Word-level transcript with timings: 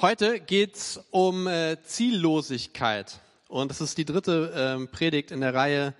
Heute 0.00 0.38
geht's 0.38 1.00
um 1.10 1.48
äh, 1.48 1.76
Ziellosigkeit 1.82 3.18
und 3.48 3.68
das 3.68 3.80
ist 3.80 3.98
die 3.98 4.04
dritte 4.04 4.52
ähm, 4.54 4.86
Predigt 4.92 5.32
in 5.32 5.40
der 5.40 5.54
Reihe 5.54 5.92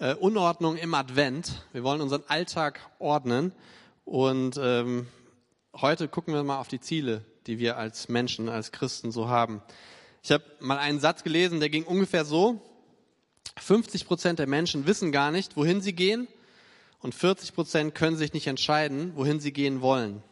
äh, 0.00 0.12
Unordnung 0.16 0.76
im 0.76 0.92
Advent. 0.92 1.64
Wir 1.72 1.82
wollen 1.82 2.02
unseren 2.02 2.24
Alltag 2.28 2.78
ordnen 2.98 3.52
und 4.04 4.60
ähm, 4.62 5.06
heute 5.74 6.08
gucken 6.08 6.34
wir 6.34 6.44
mal 6.44 6.58
auf 6.58 6.68
die 6.68 6.78
Ziele, 6.78 7.24
die 7.46 7.58
wir 7.58 7.78
als 7.78 8.10
Menschen, 8.10 8.50
als 8.50 8.70
Christen 8.70 9.12
so 9.12 9.30
haben. 9.30 9.62
Ich 10.22 10.30
habe 10.30 10.44
mal 10.60 10.76
einen 10.76 11.00
Satz 11.00 11.24
gelesen, 11.24 11.58
der 11.58 11.70
ging 11.70 11.84
ungefähr 11.84 12.26
so: 12.26 12.60
50 13.56 14.06
Prozent 14.06 14.40
der 14.40 14.46
Menschen 14.46 14.86
wissen 14.86 15.10
gar 15.10 15.30
nicht, 15.30 15.56
wohin 15.56 15.80
sie 15.80 15.94
gehen 15.94 16.28
und 17.00 17.14
40 17.14 17.54
Prozent 17.54 17.94
können 17.94 18.18
sich 18.18 18.34
nicht 18.34 18.46
entscheiden, 18.46 19.12
wohin 19.14 19.40
sie 19.40 19.54
gehen 19.54 19.80
wollen. 19.80 20.22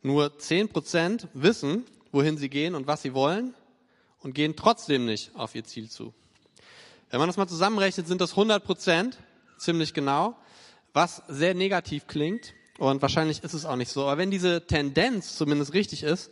Nur 0.00 0.38
10 0.38 0.68
Prozent 0.68 1.26
wissen, 1.34 1.84
wohin 2.14 2.38
sie 2.38 2.48
gehen 2.48 2.74
und 2.74 2.86
was 2.86 3.02
sie 3.02 3.12
wollen 3.12 3.54
und 4.20 4.34
gehen 4.34 4.54
trotzdem 4.56 5.04
nicht 5.04 5.34
auf 5.34 5.54
ihr 5.54 5.64
Ziel 5.64 5.90
zu. 5.90 6.14
Wenn 7.10 7.18
man 7.18 7.28
das 7.28 7.36
mal 7.36 7.48
zusammenrechnet, 7.48 8.06
sind 8.06 8.20
das 8.20 8.30
100 8.30 8.64
Prozent, 8.64 9.18
ziemlich 9.58 9.92
genau, 9.94 10.36
was 10.92 11.22
sehr 11.28 11.54
negativ 11.54 12.06
klingt 12.06 12.54
und 12.78 13.02
wahrscheinlich 13.02 13.42
ist 13.42 13.52
es 13.52 13.64
auch 13.64 13.76
nicht 13.76 13.90
so. 13.90 14.04
Aber 14.04 14.18
wenn 14.18 14.30
diese 14.30 14.66
Tendenz 14.66 15.36
zumindest 15.36 15.74
richtig 15.74 16.04
ist, 16.04 16.30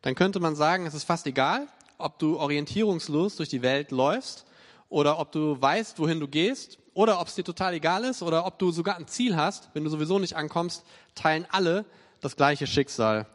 dann 0.00 0.14
könnte 0.14 0.40
man 0.40 0.56
sagen, 0.56 0.86
es 0.86 0.94
ist 0.94 1.04
fast 1.04 1.26
egal, 1.26 1.68
ob 1.98 2.18
du 2.18 2.38
orientierungslos 2.38 3.36
durch 3.36 3.50
die 3.50 3.62
Welt 3.62 3.90
läufst 3.90 4.46
oder 4.88 5.18
ob 5.18 5.32
du 5.32 5.60
weißt, 5.60 5.98
wohin 5.98 6.20
du 6.20 6.28
gehst 6.28 6.78
oder 6.94 7.20
ob 7.20 7.28
es 7.28 7.34
dir 7.34 7.44
total 7.44 7.74
egal 7.74 8.04
ist 8.04 8.22
oder 8.22 8.46
ob 8.46 8.58
du 8.58 8.70
sogar 8.70 8.96
ein 8.96 9.08
Ziel 9.08 9.36
hast, 9.36 9.68
wenn 9.74 9.84
du 9.84 9.90
sowieso 9.90 10.18
nicht 10.18 10.36
ankommst, 10.36 10.84
teilen 11.14 11.46
alle 11.50 11.84
das 12.20 12.34
gleiche 12.34 12.66
Schicksal. 12.66 13.26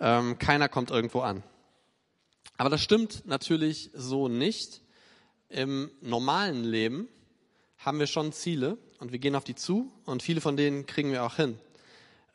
Ähm, 0.00 0.38
keiner 0.38 0.68
kommt 0.68 0.90
irgendwo 0.90 1.20
an. 1.20 1.42
Aber 2.56 2.70
das 2.70 2.82
stimmt 2.82 3.26
natürlich 3.26 3.90
so 3.94 4.28
nicht. 4.28 4.80
Im 5.48 5.90
normalen 6.00 6.64
Leben 6.64 7.08
haben 7.78 7.98
wir 7.98 8.06
schon 8.06 8.32
Ziele 8.32 8.78
und 8.98 9.12
wir 9.12 9.18
gehen 9.18 9.34
auf 9.34 9.44
die 9.44 9.54
zu 9.54 9.92
und 10.04 10.22
viele 10.22 10.40
von 10.40 10.56
denen 10.56 10.86
kriegen 10.86 11.12
wir 11.12 11.24
auch 11.24 11.36
hin. 11.36 11.58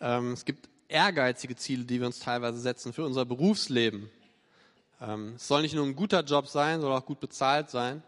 Ähm, 0.02 0.34
es 0.34 0.45
gibt 0.45 0.70
ehrgeizige 0.88 1.56
Ziele, 1.56 1.86
die 1.86 2.00
wir 2.00 2.08
uns 2.08 2.20
teilweise 2.20 2.59
setzen 2.59 2.94
für 2.94 3.06
unser 3.06 3.25
Berufsleben. 3.25 4.09
Ähm, 5.02 5.34
es 5.36 5.47
soll 5.47 5.62
nicht 5.62 5.75
nur 5.75 5.86
ein 5.86 5.95
guter 5.95 6.23
Job 6.23 6.47
sein, 6.47 6.81
soll 6.81 6.92
auch 6.92 7.06
gut 7.06 7.20
bezahlt 7.20 7.70
sein. 7.70 8.03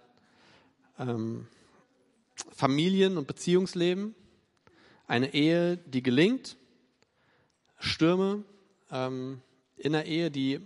Ähm, 1.00 1.48
Familien- 2.56 3.18
und 3.18 3.28
Beziehungsleben, 3.28 4.16
eine 5.08 5.34
Ehe, 5.34 5.78
die 5.78 6.04
gelingt, 6.04 6.58
Stürme 7.80 8.44
ähm, 8.92 9.42
in 9.78 9.94
der 9.94 10.06
Ehe, 10.06 10.32
die, 10.32 10.60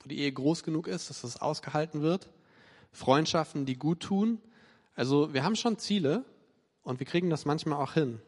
wo 0.00 0.08
die 0.08 0.18
Ehe 0.18 0.32
groß 0.32 0.62
genug 0.62 0.88
ist, 0.88 1.10
dass 1.10 1.22
das 1.22 1.40
ausgehalten 1.40 2.02
wird, 2.02 2.28
Freundschaften, 2.92 3.66
die 3.66 3.76
gut 3.76 4.00
tun. 4.00 4.40
Also 4.94 5.34
wir 5.34 5.44
haben 5.44 5.56
schon 5.56 5.78
Ziele 5.78 6.24
und 6.82 7.00
wir 7.00 7.06
kriegen 7.06 7.30
das 7.30 7.44
manchmal 7.44 7.82
auch 7.82 7.94
hin. 7.94 8.20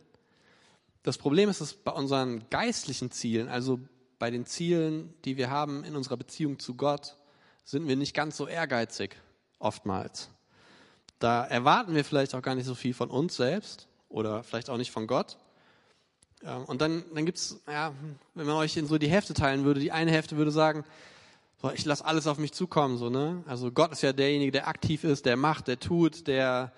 Das 1.02 1.18
Problem 1.18 1.48
ist, 1.48 1.60
dass 1.60 1.74
bei 1.74 1.92
unseren 1.92 2.48
geistlichen 2.50 3.10
Zielen, 3.10 3.48
also 3.48 3.78
bei 4.18 4.30
den 4.30 4.44
Zielen, 4.44 5.14
die 5.24 5.36
wir 5.36 5.50
haben 5.50 5.84
in 5.84 5.94
unserer 5.94 6.16
Beziehung 6.16 6.58
zu 6.58 6.74
Gott, 6.74 7.16
sind 7.64 7.86
wir 7.86 7.96
nicht 7.96 8.14
ganz 8.14 8.36
so 8.36 8.46
ehrgeizig, 8.46 9.16
oftmals. 9.58 10.30
Da 11.18 11.44
erwarten 11.44 11.94
wir 11.94 12.04
vielleicht 12.04 12.34
auch 12.34 12.42
gar 12.42 12.54
nicht 12.54 12.66
so 12.66 12.74
viel 12.74 12.92
von 12.92 13.10
uns 13.10 13.36
selbst 13.36 13.88
oder 14.08 14.42
vielleicht 14.42 14.68
auch 14.68 14.76
nicht 14.76 14.90
von 14.90 15.06
Gott. 15.06 15.38
Und 16.66 16.80
dann, 16.80 17.04
dann 17.12 17.26
gibt's, 17.26 17.60
ja, 17.66 17.92
wenn 18.34 18.46
man 18.46 18.56
euch 18.56 18.76
in 18.76 18.86
so 18.86 18.98
die 18.98 19.08
Hälfte 19.08 19.34
teilen 19.34 19.64
würde, 19.64 19.80
die 19.80 19.90
eine 19.90 20.12
Hälfte 20.12 20.36
würde 20.36 20.52
sagen, 20.52 20.84
so, 21.60 21.70
ich 21.72 21.84
lasse 21.84 22.04
alles 22.04 22.26
auf 22.26 22.38
mich 22.38 22.52
zukommen, 22.52 22.98
so, 22.98 23.10
ne? 23.10 23.42
Also 23.46 23.72
Gott 23.72 23.90
ist 23.92 24.02
ja 24.02 24.12
derjenige, 24.12 24.52
der 24.52 24.68
aktiv 24.68 25.04
ist, 25.04 25.26
der 25.26 25.36
macht, 25.36 25.68
der 25.68 25.80
tut, 25.80 26.26
der, 26.26 26.72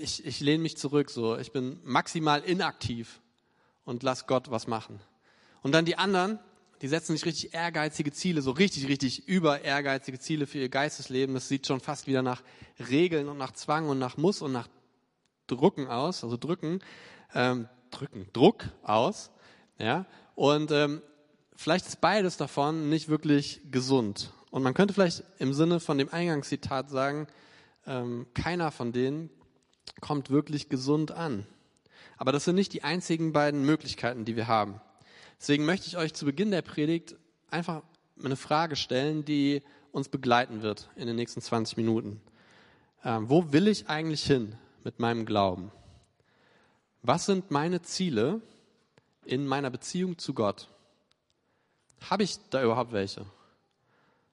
ich, 0.00 0.24
ich 0.24 0.40
lehne 0.40 0.62
mich 0.62 0.76
zurück, 0.76 1.10
so. 1.10 1.36
Ich 1.38 1.52
bin 1.52 1.80
maximal 1.82 2.42
inaktiv 2.42 3.20
und 3.84 4.02
lass 4.02 4.26
Gott 4.26 4.50
was 4.50 4.66
machen. 4.66 5.00
Und 5.62 5.72
dann 5.72 5.84
die 5.86 5.96
anderen, 5.96 6.38
die 6.82 6.88
setzen 6.88 7.14
sich 7.16 7.24
richtig 7.24 7.54
ehrgeizige 7.54 8.12
Ziele, 8.12 8.42
so 8.42 8.50
richtig, 8.50 8.86
richtig 8.88 9.26
über 9.26 9.62
ehrgeizige 9.62 10.18
Ziele 10.20 10.46
für 10.46 10.58
ihr 10.58 10.68
Geistesleben. 10.68 11.34
Das 11.34 11.48
sieht 11.48 11.66
schon 11.66 11.80
fast 11.80 12.06
wieder 12.06 12.22
nach 12.22 12.42
Regeln 12.90 13.28
und 13.28 13.38
nach 13.38 13.52
Zwang 13.52 13.88
und 13.88 13.98
nach 13.98 14.18
Muss 14.18 14.42
und 14.42 14.52
nach 14.52 14.68
Drucken 15.46 15.88
aus, 15.88 16.22
also 16.22 16.36
Drücken. 16.36 16.80
Ähm, 17.34 17.68
drücken, 18.00 18.28
Druck 18.32 18.64
aus. 18.82 19.30
Ja? 19.78 20.06
Und 20.34 20.70
ähm, 20.70 21.02
vielleicht 21.54 21.86
ist 21.86 22.00
beides 22.00 22.36
davon 22.36 22.88
nicht 22.88 23.08
wirklich 23.08 23.60
gesund. 23.70 24.32
Und 24.50 24.62
man 24.62 24.74
könnte 24.74 24.94
vielleicht 24.94 25.24
im 25.38 25.52
Sinne 25.52 25.80
von 25.80 25.98
dem 25.98 26.12
Eingangszitat 26.12 26.90
sagen, 26.90 27.26
ähm, 27.86 28.26
keiner 28.34 28.70
von 28.70 28.92
denen 28.92 29.30
kommt 30.00 30.30
wirklich 30.30 30.68
gesund 30.68 31.10
an. 31.10 31.46
Aber 32.16 32.32
das 32.32 32.44
sind 32.44 32.54
nicht 32.54 32.72
die 32.72 32.84
einzigen 32.84 33.32
beiden 33.32 33.64
Möglichkeiten, 33.64 34.24
die 34.24 34.36
wir 34.36 34.46
haben. 34.46 34.80
Deswegen 35.40 35.64
möchte 35.64 35.88
ich 35.88 35.96
euch 35.96 36.14
zu 36.14 36.24
Beginn 36.24 36.50
der 36.50 36.62
Predigt 36.62 37.16
einfach 37.50 37.82
eine 38.22 38.36
Frage 38.36 38.76
stellen, 38.76 39.24
die 39.24 39.62
uns 39.92 40.08
begleiten 40.08 40.62
wird 40.62 40.88
in 40.96 41.06
den 41.06 41.16
nächsten 41.16 41.40
20 41.40 41.76
Minuten. 41.76 42.20
Ähm, 43.04 43.28
wo 43.28 43.52
will 43.52 43.68
ich 43.68 43.88
eigentlich 43.88 44.24
hin 44.24 44.56
mit 44.84 45.00
meinem 45.00 45.26
Glauben? 45.26 45.70
Was 47.06 47.26
sind 47.26 47.50
meine 47.50 47.82
Ziele 47.82 48.40
in 49.26 49.46
meiner 49.46 49.68
Beziehung 49.68 50.16
zu 50.16 50.32
Gott? 50.32 50.68
Habe 52.08 52.22
ich 52.22 52.38
da 52.48 52.64
überhaupt 52.64 52.92
welche? 52.92 53.26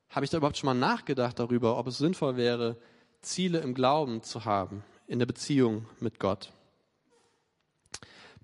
Habe 0.09 0.23
ich 0.23 0.31
da 0.31 0.37
überhaupt 0.37 0.55
schon 0.57 0.67
mal 0.67 0.73
nachgedacht 0.73 1.37
darüber, 1.37 1.77
ob 1.77 1.87
es 1.87 1.97
sinnvoll 1.97 2.37
wäre, 2.37 2.77
Ziele 3.21 3.59
im 3.59 3.73
Glauben 3.73 4.23
zu 4.23 4.45
haben, 4.45 4.85
in 5.07 5.19
der 5.19 5.25
Beziehung 5.25 5.85
mit 5.99 6.17
Gott? 6.17 6.53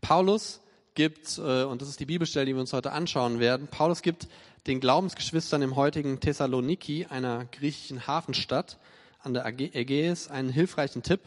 Paulus 0.02 0.60
gibt, 0.94 1.38
äh, 1.38 1.64
und 1.64 1.82
das 1.82 1.88
ist 1.88 2.02
die 2.02 2.06
Bibelstelle, 2.06 2.48
die 2.48 2.54
wir 2.54 2.60
uns 2.60 2.74
heute 2.74 2.92
anschauen 2.92 3.40
werden, 3.40 3.70
Paulus 3.70 4.02
gibt 4.02 4.28
den 4.68 4.82
Glaubensgeschwistern 4.82 5.62
im 5.62 5.78
heutigen 5.78 6.20
Thessaloniki, 6.20 7.06
einer 7.06 7.46
griechischen 7.46 8.08
Hafenstadt 8.08 8.78
an 9.24 9.34
der 9.34 9.46
Ägäis, 9.46 10.30
einen 10.30 10.50
hilfreichen 10.50 11.02
Tipp, 11.02 11.22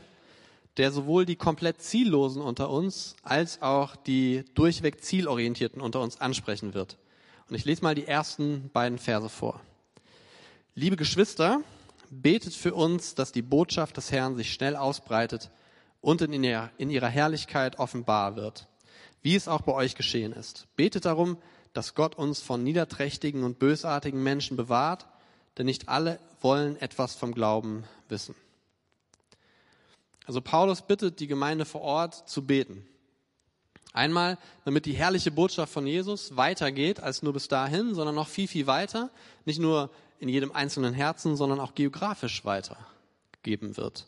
der 0.77 0.93
sowohl 0.93 1.27
die 1.27 1.37
komplett 1.37 1.83
Ziellosen 1.83 2.43
unter 2.43 2.71
uns 2.71 3.17
als 3.23 3.61
auch 3.63 3.97
die 3.97 4.45
durchweg 4.55 5.03
Zielorientierten 5.03 5.81
unter 5.81 6.01
uns 6.01 6.21
ansprechen 6.21 6.75
wird. 6.75 6.99
Und 7.49 7.57
ich 7.57 7.65
lese 7.65 7.83
mal 7.83 7.95
die 7.95 8.07
ersten 8.07 8.71
beiden 8.73 8.99
Verse 8.99 9.29
vor. 9.29 9.61
Liebe 10.75 10.97
Geschwister, 10.97 11.63
betet 12.11 12.55
für 12.55 12.75
uns, 12.75 13.15
dass 13.15 13.33
die 13.33 13.43
Botschaft 13.43 13.97
des 13.97 14.13
Herrn 14.13 14.37
sich 14.37 14.53
schnell 14.53 14.77
ausbreitet 14.77 15.51
und 16.01 16.23
in 16.23 16.33
ihrer 16.43 17.09
Herrlichkeit 17.09 17.79
offenbar 17.79 18.37
wird, 18.37 18.69
wie 19.23 19.37
es 19.37 19.49
auch 19.49 19.63
bei 19.63 19.73
euch 19.73 19.95
geschehen 19.95 20.33
ist. 20.33 20.67
Betet 20.77 21.05
darum, 21.05 21.37
dass 21.73 21.95
Gott 21.95 22.17
uns 22.17 22.41
von 22.41 22.65
niederträchtigen 22.65 23.45
und 23.45 23.59
bösartigen 23.59 24.23
Menschen 24.23 24.57
bewahrt, 24.57 25.07
denn 25.59 25.67
nicht 25.67 25.89
alle 25.89 26.19
wollen 26.41 26.81
etwas 26.81 27.15
vom 27.15 27.33
Glauben 27.33 27.85
wissen. 28.09 28.35
Also 30.27 30.41
Paulus 30.41 30.83
bittet 30.83 31.21
die 31.21 31.27
Gemeinde 31.27 31.65
vor 31.65 31.81
Ort 31.81 32.29
zu 32.29 32.47
beten. 32.47 32.87
Einmal, 33.93 34.39
damit 34.65 34.87
die 34.87 34.93
herrliche 34.93 35.33
Botschaft 35.33 35.73
von 35.73 35.87
Jesus 35.87 36.37
weitergeht 36.37 37.01
als 37.01 37.23
nur 37.23 37.33
bis 37.33 37.49
dahin, 37.49 37.95
sondern 37.95 38.15
noch 38.15 38.29
viel, 38.29 38.47
viel 38.47 38.67
weiter. 38.67 39.11
Nicht 39.45 39.59
nur 39.59 39.91
in 40.21 40.29
jedem 40.29 40.53
einzelnen 40.53 40.95
Herzen, 40.95 41.35
sondern 41.35 41.59
auch 41.59 41.75
geografisch 41.75 42.45
weitergeben 42.45 43.77
wird. 43.77 44.07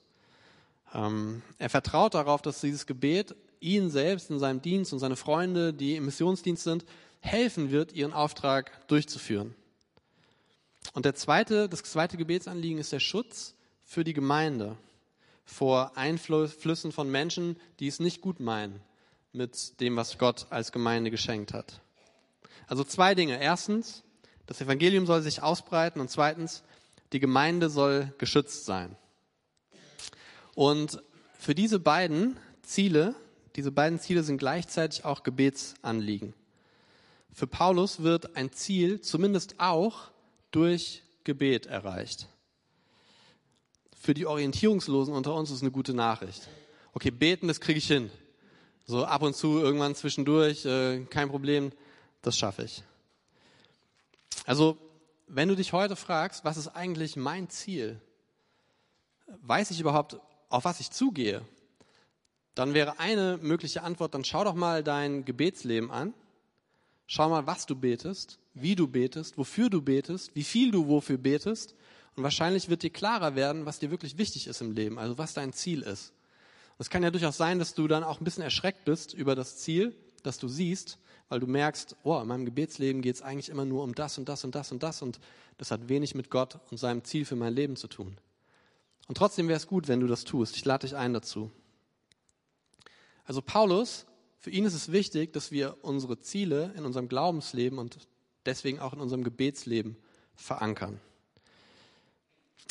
Ähm, 0.95 1.43
er 1.59 1.71
vertraut 1.71 2.15
darauf, 2.15 2.43
dass 2.43 2.61
dieses 2.61 2.87
Gebet 2.87 3.34
ihn 3.61 3.91
selbst 3.91 4.31
in 4.31 4.39
seinem 4.39 4.62
Dienst 4.62 4.93
und 4.93 4.99
seine 4.99 5.17
Freunde, 5.17 5.73
die 5.73 5.97
im 5.97 6.05
Missionsdienst 6.05 6.62
sind, 6.62 6.84
helfen 7.21 7.71
wird, 7.71 7.93
ihren 7.93 8.12
Auftrag 8.12 8.87
durchzuführen. 8.89 9.55
Und 10.93 11.05
der 11.05 11.14
zweite, 11.14 11.69
das 11.69 11.82
zweite 11.82 12.17
Gebetsanliegen 12.17 12.79
ist 12.79 12.93
der 12.93 13.00
Schutz 13.00 13.55
für 13.85 14.05
die 14.05 14.12
Gemeinde 14.12 14.76
vor 15.52 15.96
Einflüssen 15.96 16.93
von 16.93 17.10
Menschen, 17.10 17.56
die 17.78 17.87
es 17.87 18.00
nicht 18.00 18.20
gut 18.20 18.40
meinen 18.40 18.81
mit 19.32 19.81
dem, 19.81 19.96
was 19.96 20.19
Gott 20.19 20.46
als 20.50 20.72
Gemeinde 20.72 21.10
geschenkt 21.10 21.52
hat. 21.52 21.81
Also 22.66 22.84
zwei 22.84 23.14
Dinge. 23.14 23.40
Erstens, 23.40 24.02
das 24.46 24.60
Evangelium 24.60 25.06
soll 25.06 25.22
sich 25.22 25.43
ausbreiten 25.43 26.00
und 26.00 26.10
zweitens, 26.10 26.62
die 27.12 27.20
Gemeinde 27.20 27.69
soll 27.69 28.12
geschützt 28.19 28.64
sein. 28.64 28.96
Und 30.54 31.02
für 31.38 31.54
diese 31.54 31.78
beiden 31.78 32.38
Ziele, 32.62 33.14
diese 33.56 33.72
beiden 33.72 34.00
Ziele 34.00 34.22
sind 34.22 34.38
gleichzeitig 34.38 35.04
auch 35.04 35.22
Gebetsanliegen. 35.22 36.34
Für 37.32 37.46
Paulus 37.46 38.02
wird 38.02 38.37
ein 38.37 38.52
Ziel 38.52 39.00
zumindest 39.00 39.56
auch 39.58 40.10
durch 40.50 41.02
Gebet 41.25 41.66
erreicht 41.66 42.28
für 44.02 44.14
die 44.14 44.26
Orientierungslosen 44.26 45.14
unter 45.14 45.32
uns 45.32 45.52
ist 45.52 45.62
eine 45.62 45.70
gute 45.70 45.94
Nachricht. 45.94 46.49
Okay, 46.93 47.12
beten, 47.12 47.46
das 47.46 47.60
kriege 47.60 47.78
ich 47.78 47.87
hin. 47.87 48.10
So 48.84 49.04
ab 49.04 49.22
und 49.22 49.37
zu, 49.37 49.60
irgendwann 49.60 49.94
zwischendurch, 49.94 50.66
äh, 50.66 51.04
kein 51.04 51.28
Problem, 51.28 51.70
das 52.20 52.37
schaffe 52.37 52.64
ich. 52.64 52.82
Also, 54.44 54.76
wenn 55.28 55.49
du 55.49 55.54
dich 55.54 55.72
heute 55.72 55.94
fragst, 55.94 56.44
was 56.44 56.56
ist 56.56 56.66
eigentlich 56.66 57.14
mein 57.14 57.49
Ziel? 57.49 58.00
Weiß 59.43 59.70
ich 59.70 59.78
überhaupt, 59.78 60.19
auf 60.49 60.64
was 60.64 60.81
ich 60.81 60.90
zugehe? 60.90 61.43
Dann 62.56 62.75
wäre 62.75 62.99
eine 62.99 63.38
mögliche 63.40 63.84
Antwort, 63.84 64.14
dann 64.14 64.25
schau 64.25 64.43
doch 64.43 64.54
mal 64.54 64.82
dein 64.82 65.25
Gebetsleben 65.25 65.93
an. 65.93 66.12
Schau 67.06 67.28
mal, 67.28 67.46
was 67.46 67.66
du 67.66 67.76
betest, 67.76 68.40
wie 68.52 68.75
du 68.75 68.88
betest, 68.88 69.38
wofür 69.38 69.70
du 69.70 69.81
betest, 69.81 70.34
wie 70.34 70.43
viel 70.43 70.72
du 70.72 70.88
wofür 70.88 71.19
betest. 71.19 71.76
Und 72.17 72.23
wahrscheinlich 72.23 72.69
wird 72.69 72.82
dir 72.82 72.91
klarer 72.91 73.35
werden, 73.35 73.64
was 73.64 73.79
dir 73.79 73.91
wirklich 73.91 74.19
wichtig 74.19 74.47
ist 74.47 74.61
im 74.61 74.73
Leben, 74.73 74.99
also 74.99 75.17
was 75.19 75.35
dein 75.35 75.53
Ziel 75.53 75.82
ist. 75.82 76.12
es 76.79 76.91
kann 76.91 77.03
ja 77.03 77.11
durchaus 77.11 77.37
sein, 77.37 77.59
dass 77.59 77.75
du 77.75 77.88
dann 77.88 78.05
auch 78.05 78.20
ein 78.20 78.25
bisschen 78.25 78.43
erschreckt 78.43 78.85
bist 78.85 79.14
über 79.14 79.35
das 79.35 79.59
Ziel, 79.59 79.94
das 80.23 80.38
du 80.38 80.49
siehst, 80.49 80.99
weil 81.29 81.41
du 81.41 81.47
merkst, 81.47 81.97
oh, 82.03 82.20
in 82.20 82.29
meinem 82.29 82.44
Gebetsleben 82.44 83.00
geht 83.00 83.17
es 83.17 83.23
eigentlich 83.23 83.49
immer 83.49 83.64
nur 83.64 83.82
um 83.82 83.94
das 83.94 84.19
und 84.19 84.29
das 84.29 84.44
und 84.44 84.55
das 84.55 84.73
und 84.73 84.82
das 84.82 85.00
und 85.00 85.20
das 85.59 85.70
hat 85.70 85.88
wenig 85.88 86.14
mit 86.14 86.29
Gott 86.29 86.59
und 86.70 86.76
seinem 86.76 87.05
Ziel 87.05 87.25
für 87.25 87.37
mein 87.37 87.55
Leben 87.55 87.76
zu 87.76 87.88
tun. 87.88 88.19
Und 89.09 89.17
trotzdem 89.17 89.49
wäre 89.49 89.56
es 89.56 89.67
gut, 89.67 89.88
wenn 89.88 90.00
du 90.00 90.06
das 90.06 90.25
tust. 90.25 90.56
Ich 90.56 90.64
lade 90.64 90.87
dich 90.87 90.97
ein 90.97 91.14
dazu. 91.14 91.50
Also 93.25 93.41
Paulus, 93.41 94.06
für 94.38 94.50
ihn 94.50 94.64
ist 94.64 94.75
es 94.75 94.93
wichtig, 94.93 95.32
dass 95.32 95.53
wir 95.53 95.79
unsere 95.82 96.19
Ziele 96.20 96.75
in 96.76 96.85
unserem 96.85 97.09
Glaubensleben 97.09 97.79
und 97.79 97.97
deswegen 98.44 98.81
auch 98.81 98.93
in 98.93 99.00
unserem 99.00 99.25
Gebetsleben 99.25 99.97
verankern. 100.35 101.00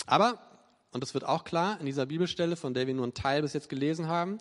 Aber, 0.05 0.39
und 0.91 1.01
das 1.01 1.13
wird 1.13 1.23
auch 1.25 1.43
klar 1.43 1.79
in 1.79 1.85
dieser 1.85 2.05
Bibelstelle, 2.05 2.55
von 2.55 2.73
der 2.73 2.88
wir 2.88 2.93
nur 2.93 3.03
einen 3.03 3.13
Teil 3.13 3.41
bis 3.41 3.53
jetzt 3.53 3.69
gelesen 3.69 4.07
haben, 4.07 4.39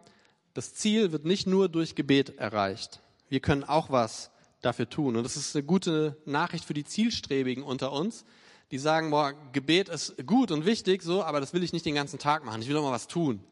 das 0.54 0.74
Ziel 0.74 1.12
wird 1.12 1.24
nicht 1.24 1.46
nur 1.46 1.68
durch 1.68 1.94
Gebet 1.94 2.38
erreicht. 2.38 3.00
Wir 3.28 3.40
können 3.40 3.64
auch 3.64 3.90
was 3.90 4.30
dafür 4.60 4.88
tun. 4.88 5.16
Und 5.16 5.24
das 5.24 5.36
ist 5.36 5.54
eine 5.54 5.64
gute 5.64 6.16
Nachricht 6.24 6.64
für 6.64 6.74
die 6.74 6.84
Zielstrebigen 6.84 7.62
unter 7.62 7.92
uns, 7.92 8.24
die 8.70 8.78
sagen, 8.78 9.10
boah, 9.10 9.32
Gebet 9.52 9.88
ist 9.88 10.26
gut 10.26 10.50
und 10.50 10.64
wichtig, 10.64 11.02
so, 11.02 11.24
aber 11.24 11.40
das 11.40 11.52
will 11.52 11.62
ich 11.62 11.72
nicht 11.72 11.86
den 11.86 11.94
ganzen 11.94 12.18
Tag 12.18 12.44
machen. 12.44 12.62
Ich 12.62 12.68
will 12.68 12.74
doch 12.74 12.82
mal 12.82 12.92
was 12.92 13.08
tun. 13.08 13.42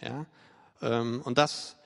Ja? 0.00 0.26
Ähm, 0.82 1.22
und 1.24 1.38
das, 1.38 1.76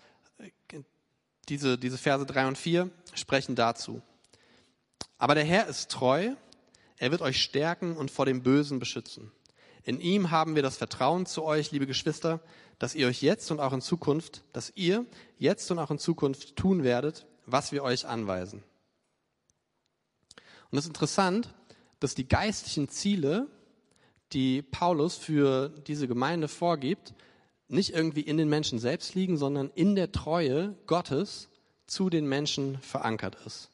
diese, 1.48 1.78
diese 1.78 1.98
Verse 1.98 2.26
drei 2.26 2.46
und 2.46 2.58
vier 2.58 2.90
sprechen 3.14 3.54
dazu. 3.54 4.02
Aber 5.18 5.34
der 5.34 5.44
Herr 5.44 5.66
ist 5.66 5.90
treu. 5.90 6.34
Er 6.96 7.10
wird 7.10 7.22
euch 7.22 7.42
stärken 7.42 7.96
und 7.96 8.10
vor 8.10 8.26
dem 8.26 8.42
Bösen 8.42 8.78
beschützen. 8.78 9.32
In 9.84 10.00
ihm 10.00 10.30
haben 10.30 10.54
wir 10.54 10.62
das 10.62 10.78
Vertrauen 10.78 11.26
zu 11.26 11.44
euch, 11.44 11.70
liebe 11.70 11.86
Geschwister, 11.86 12.40
dass 12.78 12.94
ihr 12.94 13.06
euch 13.06 13.22
jetzt 13.22 13.50
und 13.50 13.60
auch 13.60 13.72
in 13.72 13.82
Zukunft, 13.82 14.42
dass 14.52 14.72
ihr 14.74 15.04
jetzt 15.38 15.70
und 15.70 15.78
auch 15.78 15.90
in 15.90 15.98
Zukunft 15.98 16.56
tun 16.56 16.82
werdet, 16.82 17.26
was 17.46 17.70
wir 17.70 17.82
euch 17.82 18.06
anweisen. 18.06 18.62
Und 20.70 20.78
es 20.78 20.84
ist 20.84 20.88
interessant, 20.88 21.54
dass 22.00 22.14
die 22.14 22.26
geistlichen 22.26 22.88
Ziele, 22.88 23.46
die 24.32 24.62
Paulus 24.62 25.16
für 25.16 25.68
diese 25.68 26.08
Gemeinde 26.08 26.48
vorgibt, 26.48 27.14
nicht 27.68 27.90
irgendwie 27.90 28.22
in 28.22 28.38
den 28.38 28.48
Menschen 28.48 28.78
selbst 28.78 29.14
liegen, 29.14 29.36
sondern 29.36 29.70
in 29.74 29.94
der 29.94 30.12
Treue 30.12 30.74
Gottes 30.86 31.48
zu 31.86 32.08
den 32.08 32.26
Menschen 32.26 32.78
verankert 32.78 33.36
ist. 33.46 33.70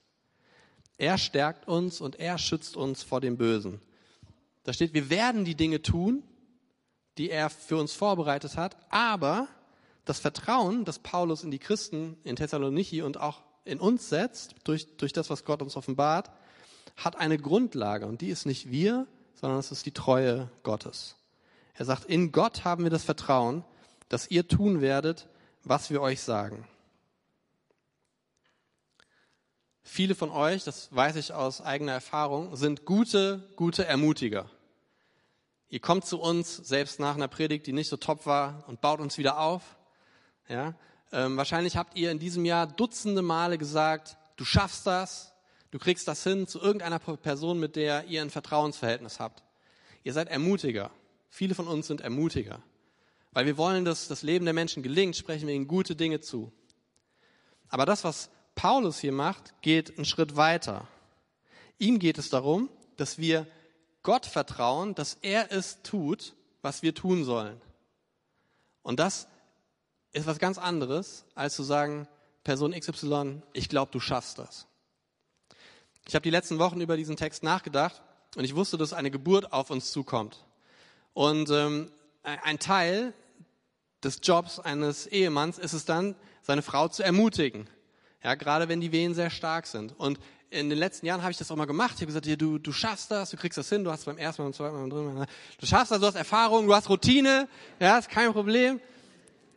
Er 0.99 1.19
stärkt 1.19 1.69
uns 1.69 2.01
und 2.01 2.19
er 2.19 2.37
schützt 2.37 2.77
uns 2.77 3.03
vor 3.03 3.21
dem 3.21 3.37
Bösen. 3.37 3.81
Da 4.65 4.73
steht, 4.73 4.95
wir 4.95 5.11
werden 5.11 5.45
die 5.45 5.55
Dinge 5.55 5.83
tun, 5.83 6.23
die 7.19 7.31
er 7.31 7.51
für 7.51 7.77
uns 7.77 7.93
vorbereitet 7.93 8.57
hat, 8.57 8.77
aber 8.91 9.49
das 10.05 10.19
Vertrauen, 10.19 10.85
das 10.85 10.99
Paulus 10.99 11.45
in 11.45 11.51
die 11.51 11.59
Christen 11.59 12.17
in 12.25 12.37
Thessaloniki 12.37 13.03
und 13.03 13.19
auch 13.19 13.43
in 13.65 13.79
uns 13.79 14.09
setzt, 14.09 14.55
durch, 14.65 14.97
durch 14.97 15.13
das, 15.13 15.31
was 15.31 15.45
Gott 15.45 15.63
uns 15.63 15.77
offenbart, 15.77 16.31
hat 16.97 17.17
eine 17.17 17.39
Grundlage 17.39 18.07
und 18.07 18.21
die 18.21 18.29
ist 18.29 18.47
nicht 18.47 18.71
wir, 18.71 19.07
sondern 19.35 19.59
es 19.59 19.73
ist 19.73 19.87
die 19.87 19.93
Treue 19.93 20.51
Gottes. 20.63 21.17
Er 21.75 21.85
sagt, 21.85 22.05
in 22.05 22.33
Gott 22.33 22.65
haben 22.65 22.85
wir 22.85 22.91
das 22.91 23.05
Vertrauen, 23.05 23.65
dass 24.09 24.31
ihr 24.31 24.49
tun 24.49 24.81
werdet, 24.81 25.29
was 25.65 25.91
wir 25.91 26.01
euch 26.03 26.21
sagen. 26.21 26.67
Viele 29.93 30.15
von 30.15 30.31
euch, 30.31 30.63
das 30.63 30.89
weiß 30.95 31.17
ich 31.17 31.33
aus 31.33 31.61
eigener 31.61 31.91
Erfahrung, 31.91 32.55
sind 32.55 32.85
gute, 32.85 33.51
gute 33.57 33.87
Ermutiger. 33.87 34.49
Ihr 35.69 35.81
kommt 35.81 36.07
zu 36.07 36.21
uns, 36.21 36.59
selbst 36.59 37.01
nach 37.01 37.17
einer 37.17 37.27
Predigt, 37.27 37.67
die 37.67 37.73
nicht 37.73 37.89
so 37.89 37.97
top 37.97 38.25
war, 38.25 38.63
und 38.69 38.81
baut 38.81 39.01
uns 39.01 39.19
wieder 39.19 39.41
auf. 39.41 39.77
Ja? 40.49 40.77
Ähm, 41.11 41.37
wahrscheinlich 41.37 41.77
habt 41.77 41.99
ihr 41.99 42.13
in 42.13 42.21
diesem 42.21 42.45
Jahr 42.45 42.69
dutzende 42.69 43.21
Male 43.21 43.59
gesagt, 43.59 44.17
du 44.37 44.45
schaffst 44.45 44.87
das, 44.87 45.33
du 45.73 45.81
kriegst 45.81 46.07
das 46.07 46.23
hin 46.23 46.47
zu 46.47 46.61
irgendeiner 46.61 47.01
Person, 47.01 47.59
mit 47.59 47.75
der 47.75 48.05
ihr 48.05 48.23
ein 48.23 48.31
Vertrauensverhältnis 48.31 49.19
habt. 49.19 49.43
Ihr 50.05 50.13
seid 50.13 50.29
Ermutiger. 50.29 50.93
Viele 51.31 51.57
von 51.57 51.67
uns 51.67 51.89
sind 51.89 52.01
Ermutiger. 52.01 52.63
Weil 53.33 53.47
wir 53.47 53.57
wollen, 53.57 53.85
dass 53.85 54.07
das 54.07 54.23
Leben 54.23 54.45
der 54.45 54.55
Menschen 54.55 54.85
gelingt, 54.85 55.17
sprechen 55.17 55.49
wir 55.49 55.55
ihnen 55.57 55.67
gute 55.67 55.97
Dinge 55.97 56.21
zu. 56.21 56.53
Aber 57.69 57.87
das, 57.87 58.05
was 58.05 58.31
Paulus 58.61 58.99
hier 58.99 59.13
macht, 59.13 59.55
geht 59.63 59.97
einen 59.97 60.05
Schritt 60.05 60.37
weiter. 60.37 60.87
Ihm 61.79 61.99
geht 61.99 62.19
es 62.19 62.29
darum, 62.29 62.69
dass 62.99 63.17
wir 63.17 63.47
Gott 64.03 64.27
vertrauen, 64.27 64.95
dass 64.95 65.17
er 65.23 65.51
es 65.51 65.81
tut, 65.83 66.35
was 66.61 66.83
wir 66.83 66.95
tun 66.95 67.25
sollen. 67.25 67.59
Und 68.83 69.01
das 69.01 69.29
ist 70.13 70.27
was 70.27 70.39
ganz 70.39 70.59
anderes, 70.59 71.25
als 71.35 71.57
zu 71.57 71.63
sagen, 71.63 72.07
Person 72.45 72.79
XY, 72.79 73.41
ich 73.55 73.71
glaube, 73.71 73.93
du 73.93 73.99
schaffst 73.99 74.39
das. 74.39 74.67
Ich 76.07 76.15
habe 76.15 76.23
die 76.23 76.29
letzten 76.29 76.59
Wochen 76.59 76.83
über 76.83 76.99
diesen 76.99 77.17
Text 77.17 77.43
nachgedacht 77.43 78.03
und 78.37 78.45
ich 78.45 78.55
wusste, 78.55 78.77
dass 78.77 78.93
eine 78.93 79.11
Geburt 79.11 79.55
auf 79.55 79.71
uns 79.71 79.91
zukommt. 79.91 80.45
Und 81.15 81.49
ähm, 81.49 81.91
ein 82.23 82.59
Teil 82.59 83.15
des 84.05 84.21
Jobs 84.23 84.61
eines 84.61 85.07
Ehemanns 85.07 85.59
ist 85.59 85.73
es 85.73 85.87
dann, 85.87 86.15
seine 86.43 86.61
Frau 86.61 86.89
zu 86.89 87.03
ermutigen. 87.03 87.71
Ja, 88.23 88.35
gerade 88.35 88.69
wenn 88.69 88.81
die 88.81 88.93
Wehen 88.93 89.15
sehr 89.15 89.31
stark 89.31 89.67
sind. 89.67 89.99
Und 89.99 90.19
in 90.51 90.69
den 90.69 90.79
letzten 90.79 91.07
Jahren 91.07 91.23
habe 91.23 91.31
ich 91.31 91.39
das 91.39 91.51
auch 91.51 91.57
mal 91.57 91.65
gemacht. 91.65 91.93
Ich 91.95 92.03
habe 92.03 92.13
gesagt, 92.13 92.27
du, 92.41 92.59
du 92.59 92.73
schaffst 92.73 93.11
das, 93.11 93.31
du 93.31 93.37
kriegst 93.37 93.57
das 93.57 93.69
hin, 93.69 93.85
du 93.85 93.91
hast 93.91 94.05
beim 94.05 94.19
ersten 94.19 94.43
Mal, 94.43 94.47
beim 94.49 94.55
zweiten 94.55 94.75
Mal, 94.75 94.81
beim 94.81 94.91
dritten 94.91 95.15
Mal, 95.15 95.27
du 95.59 95.67
schaffst 95.67 95.93
das, 95.93 96.01
du 96.01 96.07
hast 96.07 96.17
Erfahrung, 96.17 96.67
du 96.67 96.75
hast 96.75 96.89
Routine, 96.89 97.49
ja, 97.79 97.99
ist 97.99 98.09
kein 98.09 98.33
Problem. 98.33 98.81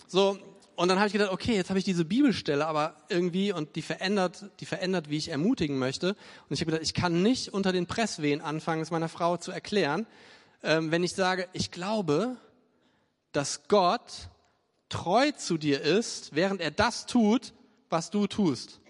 So, 0.08 0.38
und 0.76 0.88
dann 0.88 0.98
habe 0.98 1.08
ich 1.08 1.14
gedacht, 1.14 1.32
okay, 1.32 1.56
jetzt 1.56 1.70
habe 1.70 1.80
ich 1.80 1.86
diese 1.86 2.06
Bibelstelle, 2.06 2.66
aber 2.66 2.96
irgendwie, 3.10 3.52
und 3.52 3.76
die 3.76 3.82
verändert, 3.82 4.46
die 4.60 4.66
verändert, 4.66 5.10
wie 5.10 5.18
ich 5.18 5.30
ermutigen 5.30 5.78
möchte. 5.78 6.10
Und 6.10 6.54
ich 6.54 6.62
habe 6.62 6.72
gedacht, 6.72 6.84
ich 6.84 6.94
kann 6.94 7.22
nicht 7.22 7.54
unter 7.54 7.72
den 7.72 7.86
Presswehen 7.86 8.42
anfangen, 8.42 8.82
es 8.82 8.92
meiner 8.92 9.10
Frau 9.10 9.38
zu 9.38 9.52
erklären, 9.52 10.08
ähm, 10.64 10.92
wenn 10.92 11.04
ich 11.04 11.14
sage, 11.14 11.48
ich 11.54 11.72
glaube, 11.72 12.38
dass 13.34 13.68
Gott 13.68 14.30
treu 14.90 15.32
zu 15.32 15.58
dir 15.58 15.82
ist, 15.82 16.36
während 16.36 16.62
er 16.62 16.72
das 16.72 17.06
tut, 17.06 17.54
was 17.94 18.10
du 18.10 18.28
tust. 18.28 18.82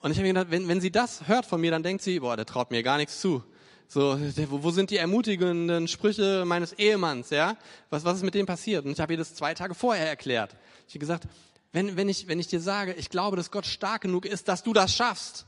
Und 0.00 0.10
ich 0.10 0.16
habe 0.16 0.26
mir 0.26 0.34
gedacht, 0.34 0.50
wenn, 0.50 0.66
wenn 0.66 0.80
sie 0.80 0.90
das 0.90 1.28
hört 1.28 1.46
von 1.46 1.60
mir, 1.60 1.70
dann 1.70 1.84
denkt 1.84 2.02
sie, 2.02 2.18
boah, 2.18 2.36
der 2.36 2.44
traut 2.44 2.72
mir 2.72 2.82
gar 2.82 2.96
nichts 2.96 3.20
zu. 3.20 3.44
So, 3.86 4.18
wo 4.50 4.70
sind 4.70 4.90
die 4.90 4.96
ermutigenden 4.96 5.86
Sprüche 5.86 6.44
meines 6.44 6.72
Ehemanns, 6.72 7.30
ja? 7.30 7.56
Was, 7.90 8.04
was 8.04 8.16
ist 8.16 8.22
mit 8.24 8.34
dem 8.34 8.44
passiert? 8.44 8.84
Und 8.84 8.92
ich 8.92 9.00
habe 9.00 9.12
ihr 9.12 9.18
das 9.18 9.34
zwei 9.34 9.54
Tage 9.54 9.74
vorher 9.74 10.08
erklärt. 10.08 10.56
Ich 10.88 10.94
habe 10.94 10.98
gesagt, 10.98 11.28
wenn, 11.72 11.96
wenn, 11.96 12.08
ich, 12.08 12.26
wenn 12.28 12.40
ich 12.40 12.48
dir 12.48 12.60
sage, 12.60 12.94
ich 12.94 13.08
glaube, 13.08 13.36
dass 13.36 13.50
Gott 13.50 13.66
stark 13.66 14.02
genug 14.02 14.26
ist, 14.26 14.48
dass 14.48 14.62
du 14.62 14.72
das 14.72 14.94
schaffst, 14.94 15.46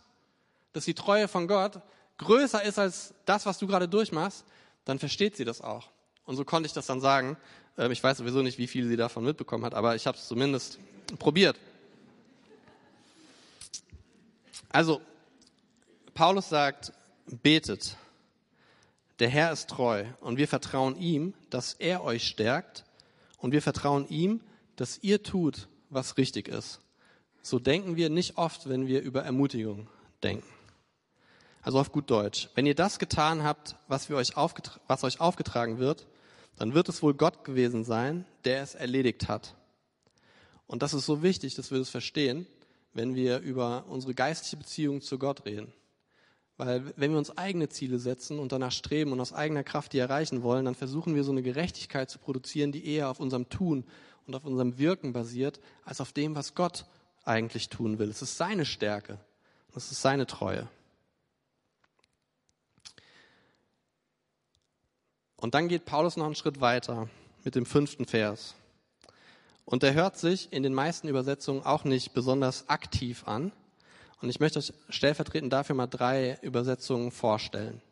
dass 0.73 0.85
die 0.85 0.95
Treue 0.95 1.29
von 1.29 1.49
Gott 1.49 1.81
größer 2.19 2.63
ist 2.63 2.79
als 2.79 3.15
das, 3.25 3.47
was 3.47 3.59
du 3.59 3.67
gerade 3.67 3.89
durchmachst, 3.89 4.45
dann 4.85 4.99
versteht 4.99 5.37
sie 5.37 5.45
das 5.45 5.61
auch. 5.61 5.91
Und 6.25 6.37
so 6.37 6.45
konnte 6.45 6.67
ich 6.67 6.73
das 6.73 6.87
dann 6.87 7.01
sagen. 7.01 7.37
Ähm, 7.79 7.93
ich 7.93 8.03
weiß 8.03 8.19
sowieso 8.19 8.43
nicht, 8.43 8.59
wie 8.59 8.67
viel 8.67 8.87
sie 8.89 8.97
davon 8.97 9.25
mitbekommen 9.25 9.65
hat, 9.65 9.75
aber 9.75 9.97
ich 9.97 10.07
habe 10.07 10.17
es 10.17 10.27
zumindest 10.27 10.79
probiert. 11.19 11.57
Also, 14.69 15.01
Paulus 16.15 16.49
sagt, 16.49 16.93
betet. 17.43 17.97
Der 19.19 19.29
Herr 19.29 19.53
ist 19.53 19.71
treu 19.71 20.05
und 20.21 20.37
wir 20.37 20.47
vertrauen 20.47 20.97
ihm, 20.97 21.35
dass 21.51 21.73
er 21.75 22.05
euch 22.05 22.27
stärkt 22.27 22.85
und 23.39 23.53
wir 23.53 23.63
vertrauen 23.63 24.07
ihm, 24.09 24.41
dass 24.77 24.99
ihr 25.03 25.23
tut, 25.23 25.69
was 25.89 26.19
richtig 26.19 26.49
ist. 26.49 26.81
So 27.43 27.59
denken 27.59 27.97
wir 27.97 28.11
nicht 28.11 28.37
oft, 28.37 28.69
wenn 28.69 28.87
wir 28.87 29.01
über 29.03 29.23
Ermutigung 29.23 29.89
denken. 30.23 30.47
Also 31.63 31.81
auf 31.81 31.93
gut 31.93 32.11
Deutsch. 32.11 32.49
Wenn 32.55 32.67
ihr 32.67 32.75
das 32.75 32.99
getan 32.99 33.43
habt, 33.43 33.77
was, 33.89 34.09
wir 34.09 34.17
euch 34.17 34.37
was 34.37 35.05
euch 35.05 35.21
aufgetragen 35.21 35.79
wird, 35.79 36.07
dann 36.57 36.75
wird 36.75 36.89
es 36.89 37.03
wohl 37.03 37.15
Gott 37.15 37.45
gewesen 37.45 37.85
sein, 37.85 38.25
der 38.45 38.63
es 38.63 38.75
erledigt 38.75 39.29
hat. 39.29 39.55
Und 40.67 40.83
das 40.83 40.95
ist 40.95 41.07
so 41.07 41.23
wichtig, 41.23 41.55
dass 41.55 41.71
wir 41.71 41.79
das 41.79 41.91
verstehen, 41.91 42.47
wenn 42.97 43.15
wir 43.15 43.41
über 43.41 43.85
unsere 43.89 44.15
geistliche 44.15 44.57
Beziehung 44.57 45.03
zu 45.03 45.19
Gott 45.19 45.45
reden. 45.45 45.73
Weil 46.57 46.83
wenn 46.97 47.11
wir 47.11 47.19
uns 47.19 47.37
eigene 47.37 47.69
Ziele 47.69 47.99
setzen 47.99 48.39
und 48.39 48.53
danach 48.53 48.73
streben 48.73 49.13
und 49.13 49.21
aus 49.21 49.35
eigener 49.35 49.63
Kraft 49.63 49.93
die 49.93 49.99
erreichen 49.99 50.43
wollen, 50.43 50.65
dann 50.65 50.75
versuchen 50.75 51.15
wir 51.15 51.23
so 51.23 51.31
eine 51.31 51.43
Gerechtigkeit 51.43 52.09
zu 52.09 52.19
produzieren, 52.19 52.73
die 52.73 52.87
eher 52.87 53.11
auf 53.11 53.21
unserem 53.21 53.51
Tun 53.51 53.85
und 54.27 54.35
auf 54.35 54.47
unserem 54.47 54.79
Wirken 54.79 55.13
basiert, 55.13 55.61
als 55.85 56.01
auf 56.01 56.13
dem, 56.13 56.35
was 56.35 56.55
Gott 56.55 56.87
eigentlich 57.25 57.69
tun 57.69 57.99
will. 57.99 58.09
Es 58.09 58.23
ist 58.23 58.39
seine 58.39 58.65
Stärke. 58.65 59.19
Es 59.75 59.93
ist 59.93 60.01
seine 60.01 60.27
Treue. 60.27 60.67
Und 65.37 65.55
dann 65.55 65.69
geht 65.69 65.85
Paulus 65.85 66.17
noch 66.17 66.25
einen 66.25 66.35
Schritt 66.35 66.63
weiter 66.63 67.11
mit 67.45 67.55
dem 67.55 67.67
fünften 67.67 68.07
Vers. 68.07 68.55
Und 69.67 69.83
der 69.83 69.95
hört 69.95 70.17
sich 70.17 70.53
in 70.53 70.63
den 70.63 70.73
meisten 70.73 71.09
Übersetzungen 71.09 71.63
auch 71.65 71.85
nicht 71.85 72.15
besonders 72.15 72.69
aktiv 72.69 73.25
an. 73.27 73.53
Und 74.23 74.31
ich 74.31 74.41
möchte 74.41 74.61
euch 74.61 74.73
stellvertretend 74.89 75.53
dafür 75.53 75.75
mal 75.75 75.89
drei 75.89 76.39
Übersetzungen 76.41 77.11
vorstellen. 77.11 77.83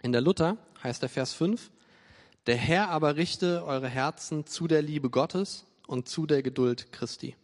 In 0.00 0.12
der 0.12 0.20
Luther 0.20 0.56
heißt 0.82 1.02
der 1.02 1.08
Vers 1.08 1.34
5, 1.34 1.70
der 2.46 2.56
Herr 2.56 2.88
aber 2.90 3.16
richte 3.16 3.64
eure 3.64 3.88
Herzen 3.88 4.46
zu 4.46 4.68
der 4.68 4.80
Liebe 4.80 5.10
Gottes 5.10 5.66
und 5.88 6.08
zu 6.08 6.24
der 6.24 6.42
Geduld 6.42 6.92
Christi. 6.92 7.34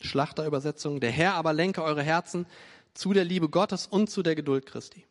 Schlachterübersetzung, 0.00 1.00
der 1.00 1.12
Herr 1.12 1.34
aber 1.34 1.52
lenke 1.52 1.82
eure 1.82 2.02
Herzen 2.02 2.46
zu 2.92 3.14
der 3.14 3.24
Liebe 3.24 3.48
Gottes 3.48 3.86
und 3.86 4.10
zu 4.10 4.22
der 4.22 4.34
Geduld 4.34 4.66
Christi. 4.66 5.06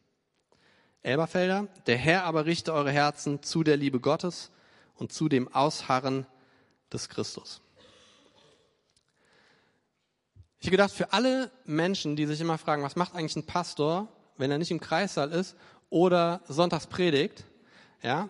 Elberfelder, 1.01 1.67
der 1.88 1.98
Herr 1.98 2.25
aber 2.25 2.46
richte 2.46 2.74
eure 2.74 2.91
Herzen 2.91 3.41
zu 3.41 3.63
der 3.63 3.77
Liebe 3.77 4.00
Gottes 4.00 4.51
und 4.93 5.12
zu 5.12 5.29
dem 5.29 5.48
Ausharren 5.48 6.27
des 6.91 7.10
Christus. 7.10 7.62
Ich 10.60 10.67
habe 10.67 10.71
gedacht, 10.71 10.91
für 10.91 11.12
alle 11.12 11.51
Menschen, 11.65 12.15
die 12.15 12.27
sich 12.27 12.39
immer 12.39 12.57
fragen, 12.57 12.83
was 12.83 12.95
macht 12.95 13.15
eigentlich 13.15 13.36
ein 13.36 13.48
Pastor, 13.48 14.07
wenn 14.38 14.51
er 14.51 14.60
nicht 14.60 14.71
im 14.71 14.79
Kreissaal 14.79 15.31
ist 15.31 15.55
oder 15.89 16.41
sonntags 16.48 16.86
predigt, 16.86 17.45
ja, 18.03 18.29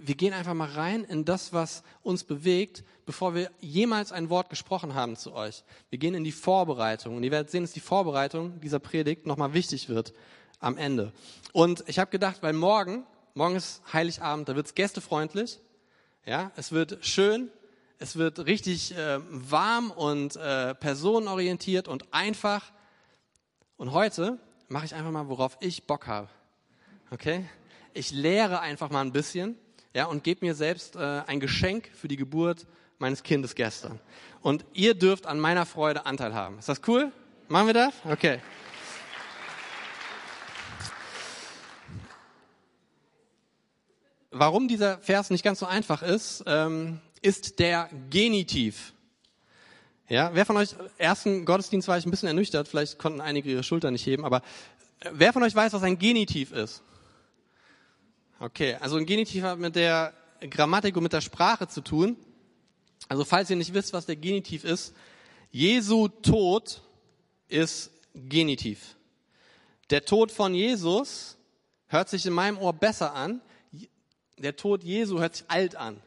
wir 0.00 0.14
gehen 0.14 0.32
einfach 0.32 0.54
mal 0.54 0.68
rein 0.68 1.04
in 1.04 1.24
das, 1.24 1.52
was 1.52 1.82
uns 2.02 2.24
bewegt, 2.24 2.84
bevor 3.06 3.34
wir 3.34 3.50
jemals 3.60 4.12
ein 4.12 4.30
Wort 4.30 4.50
gesprochen 4.50 4.94
haben 4.94 5.16
zu 5.16 5.32
euch. 5.32 5.64
Wir 5.90 5.98
gehen 5.98 6.14
in 6.14 6.24
die 6.24 6.32
Vorbereitung 6.32 7.16
und 7.16 7.22
ihr 7.22 7.30
werdet 7.30 7.50
sehen, 7.50 7.62
dass 7.62 7.72
die 7.72 7.80
Vorbereitung 7.80 8.60
dieser 8.60 8.78
Predigt 8.78 9.26
nochmal 9.26 9.54
wichtig 9.54 9.88
wird 9.88 10.12
am 10.60 10.76
Ende. 10.76 11.12
Und 11.52 11.84
ich 11.86 11.98
habe 11.98 12.10
gedacht, 12.10 12.38
weil 12.42 12.52
morgen, 12.52 13.04
morgen 13.34 13.56
ist 13.56 13.80
Heiligabend, 13.92 14.48
da 14.48 14.56
wird 14.56 14.66
es 14.66 14.74
gästefreundlich, 14.74 15.60
ja, 16.26 16.50
es 16.56 16.72
wird 16.72 17.04
schön, 17.04 17.50
es 17.98 18.16
wird 18.16 18.46
richtig 18.46 18.96
äh, 18.96 19.18
warm 19.28 19.90
und 19.90 20.36
äh, 20.36 20.74
personenorientiert 20.74 21.88
und 21.88 22.12
einfach. 22.12 22.72
Und 23.76 23.92
heute 23.92 24.38
mache 24.68 24.86
ich 24.86 24.94
einfach 24.94 25.10
mal, 25.10 25.28
worauf 25.28 25.56
ich 25.60 25.86
Bock 25.86 26.06
habe. 26.06 26.28
Okay? 27.10 27.44
Ich 27.94 28.12
lehre 28.12 28.60
einfach 28.60 28.90
mal 28.90 29.00
ein 29.00 29.12
bisschen, 29.12 29.56
ja, 29.94 30.06
und 30.06 30.22
gebe 30.22 30.46
mir 30.46 30.54
selbst 30.54 30.94
äh, 30.94 31.22
ein 31.26 31.40
Geschenk 31.40 31.90
für 31.94 32.06
die 32.06 32.16
Geburt 32.16 32.66
meines 32.98 33.22
Kindes 33.22 33.54
gestern. 33.54 33.98
Und 34.42 34.64
ihr 34.74 34.94
dürft 34.94 35.26
an 35.26 35.40
meiner 35.40 35.66
Freude 35.66 36.06
Anteil 36.06 36.34
haben. 36.34 36.58
Ist 36.58 36.68
das 36.68 36.80
cool? 36.86 37.10
Machen 37.48 37.66
wir 37.66 37.74
das? 37.74 37.94
Okay. 38.04 38.40
Warum 44.30 44.68
dieser 44.68 44.98
Vers 44.98 45.30
nicht 45.30 45.42
ganz 45.42 45.58
so 45.58 45.66
einfach 45.66 46.02
ist, 46.02 46.44
ähm, 46.46 47.00
ist 47.22 47.58
der 47.58 47.88
Genitiv. 48.10 48.94
Ja, 50.08 50.30
wer 50.32 50.46
von 50.46 50.56
euch, 50.56 50.70
ersten 50.96 51.44
Gottesdienst 51.44 51.86
war 51.86 51.98
ich 51.98 52.06
ein 52.06 52.10
bisschen 52.10 52.28
ernüchtert, 52.28 52.66
vielleicht 52.68 52.98
konnten 52.98 53.20
einige 53.20 53.50
ihre 53.50 53.62
Schulter 53.62 53.90
nicht 53.90 54.06
heben, 54.06 54.24
aber 54.24 54.38
äh, 55.00 55.10
wer 55.12 55.32
von 55.32 55.42
euch 55.42 55.54
weiß, 55.54 55.72
was 55.72 55.82
ein 55.82 55.98
Genitiv 55.98 56.52
ist? 56.52 56.82
Okay, 58.40 58.76
also 58.80 58.96
ein 58.96 59.04
Genitiv 59.04 59.42
hat 59.42 59.58
mit 59.58 59.76
der 59.76 60.14
Grammatik 60.40 60.96
und 60.96 61.02
mit 61.02 61.12
der 61.12 61.20
Sprache 61.20 61.68
zu 61.68 61.80
tun. 61.80 62.16
Also 63.08 63.24
falls 63.24 63.50
ihr 63.50 63.56
nicht 63.56 63.74
wisst, 63.74 63.92
was 63.92 64.06
der 64.06 64.16
Genitiv 64.16 64.64
ist, 64.64 64.94
Jesu 65.50 66.08
Tod 66.08 66.82
ist 67.48 67.90
Genitiv. 68.14 68.96
Der 69.90 70.04
Tod 70.04 70.30
von 70.30 70.54
Jesus 70.54 71.36
hört 71.86 72.08
sich 72.08 72.26
in 72.26 72.32
meinem 72.32 72.58
Ohr 72.58 72.72
besser 72.72 73.14
an. 73.14 73.40
Der 74.36 74.56
Tod 74.56 74.84
Jesu 74.84 75.18
hört 75.18 75.36
sich 75.36 75.44
alt 75.48 75.76
an. 75.76 76.00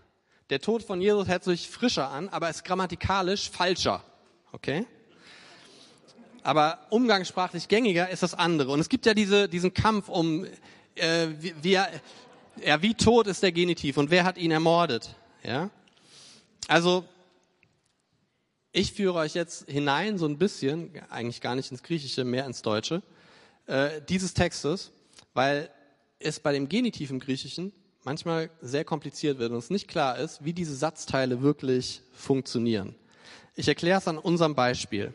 Der 0.51 0.60
Tod 0.60 0.84
von 0.84 1.00
Jesus 1.00 1.29
hört 1.29 1.46
sich 1.46 1.70
frischer 1.70 2.10
an, 2.10 2.27
aber 2.27 2.50
ist 2.50 2.65
grammatikalisch 2.65 3.50
falscher. 3.50 4.03
Okay? 4.51 4.86
Aber 6.43 6.77
umgangssprachlich 6.89 7.70
gängiger 7.70 8.10
ist 8.10 8.22
das 8.22 8.34
andere. 8.34 8.70
Und 8.72 8.81
es 8.81 8.89
gibt 8.89 9.05
ja 9.05 9.13
diese, 9.13 9.48
diesen 9.48 9.74
Kampf 9.74 10.10
um, 10.10 10.46
äh, 10.96 11.27
wie, 11.39 11.55
wie, 11.62 11.72
ja, 11.72 12.81
wie 12.81 12.93
tot 12.96 13.27
ist 13.27 13.41
der 13.41 13.53
Genitiv 13.53 13.96
und 13.96 14.12
wer 14.12 14.25
hat 14.25 14.38
ihn 14.38 14.51
ermordet? 14.51 15.15
Ja? 15.41 15.70
Also, 16.67 17.05
ich 18.74 18.91
führe 18.91 19.20
euch 19.20 19.34
jetzt 19.36 19.70
hinein, 19.70 20.17
so 20.17 20.25
ein 20.25 20.38
bisschen, 20.38 20.91
eigentlich 21.10 21.39
gar 21.39 21.55
nicht 21.55 21.72
ins 21.72 21.81
Griechische, 21.81 22.25
mehr 22.25 22.46
ins 22.46 22.62
Deutsche, 22.62 23.01
äh, 23.67 24.01
dieses 24.10 24.34
Textes, 24.34 24.91
weil 25.34 25.70
es 26.20 26.41
bei 26.41 26.51
dem 26.51 26.67
Genitiv 26.67 27.10
im 27.10 27.22
Griechischen 27.22 27.72
manchmal 28.03 28.50
sehr 28.62 28.84
kompliziert 28.84 29.39
wird 29.39 29.51
und 29.51 29.58
es 29.58 29.70
nicht 29.70 29.88
klar 29.88 30.17
ist, 30.17 30.43
wie 30.43 30.53
diese 30.53 30.75
Satzteile 30.75 31.41
wirklich 31.41 32.01
funktionieren. 32.13 32.96
Ich 33.55 33.67
erkläre 33.67 34.00
es 34.00 34.08
an 34.08 34.17
unserem 34.17 34.55
Beispiel. 34.55 35.13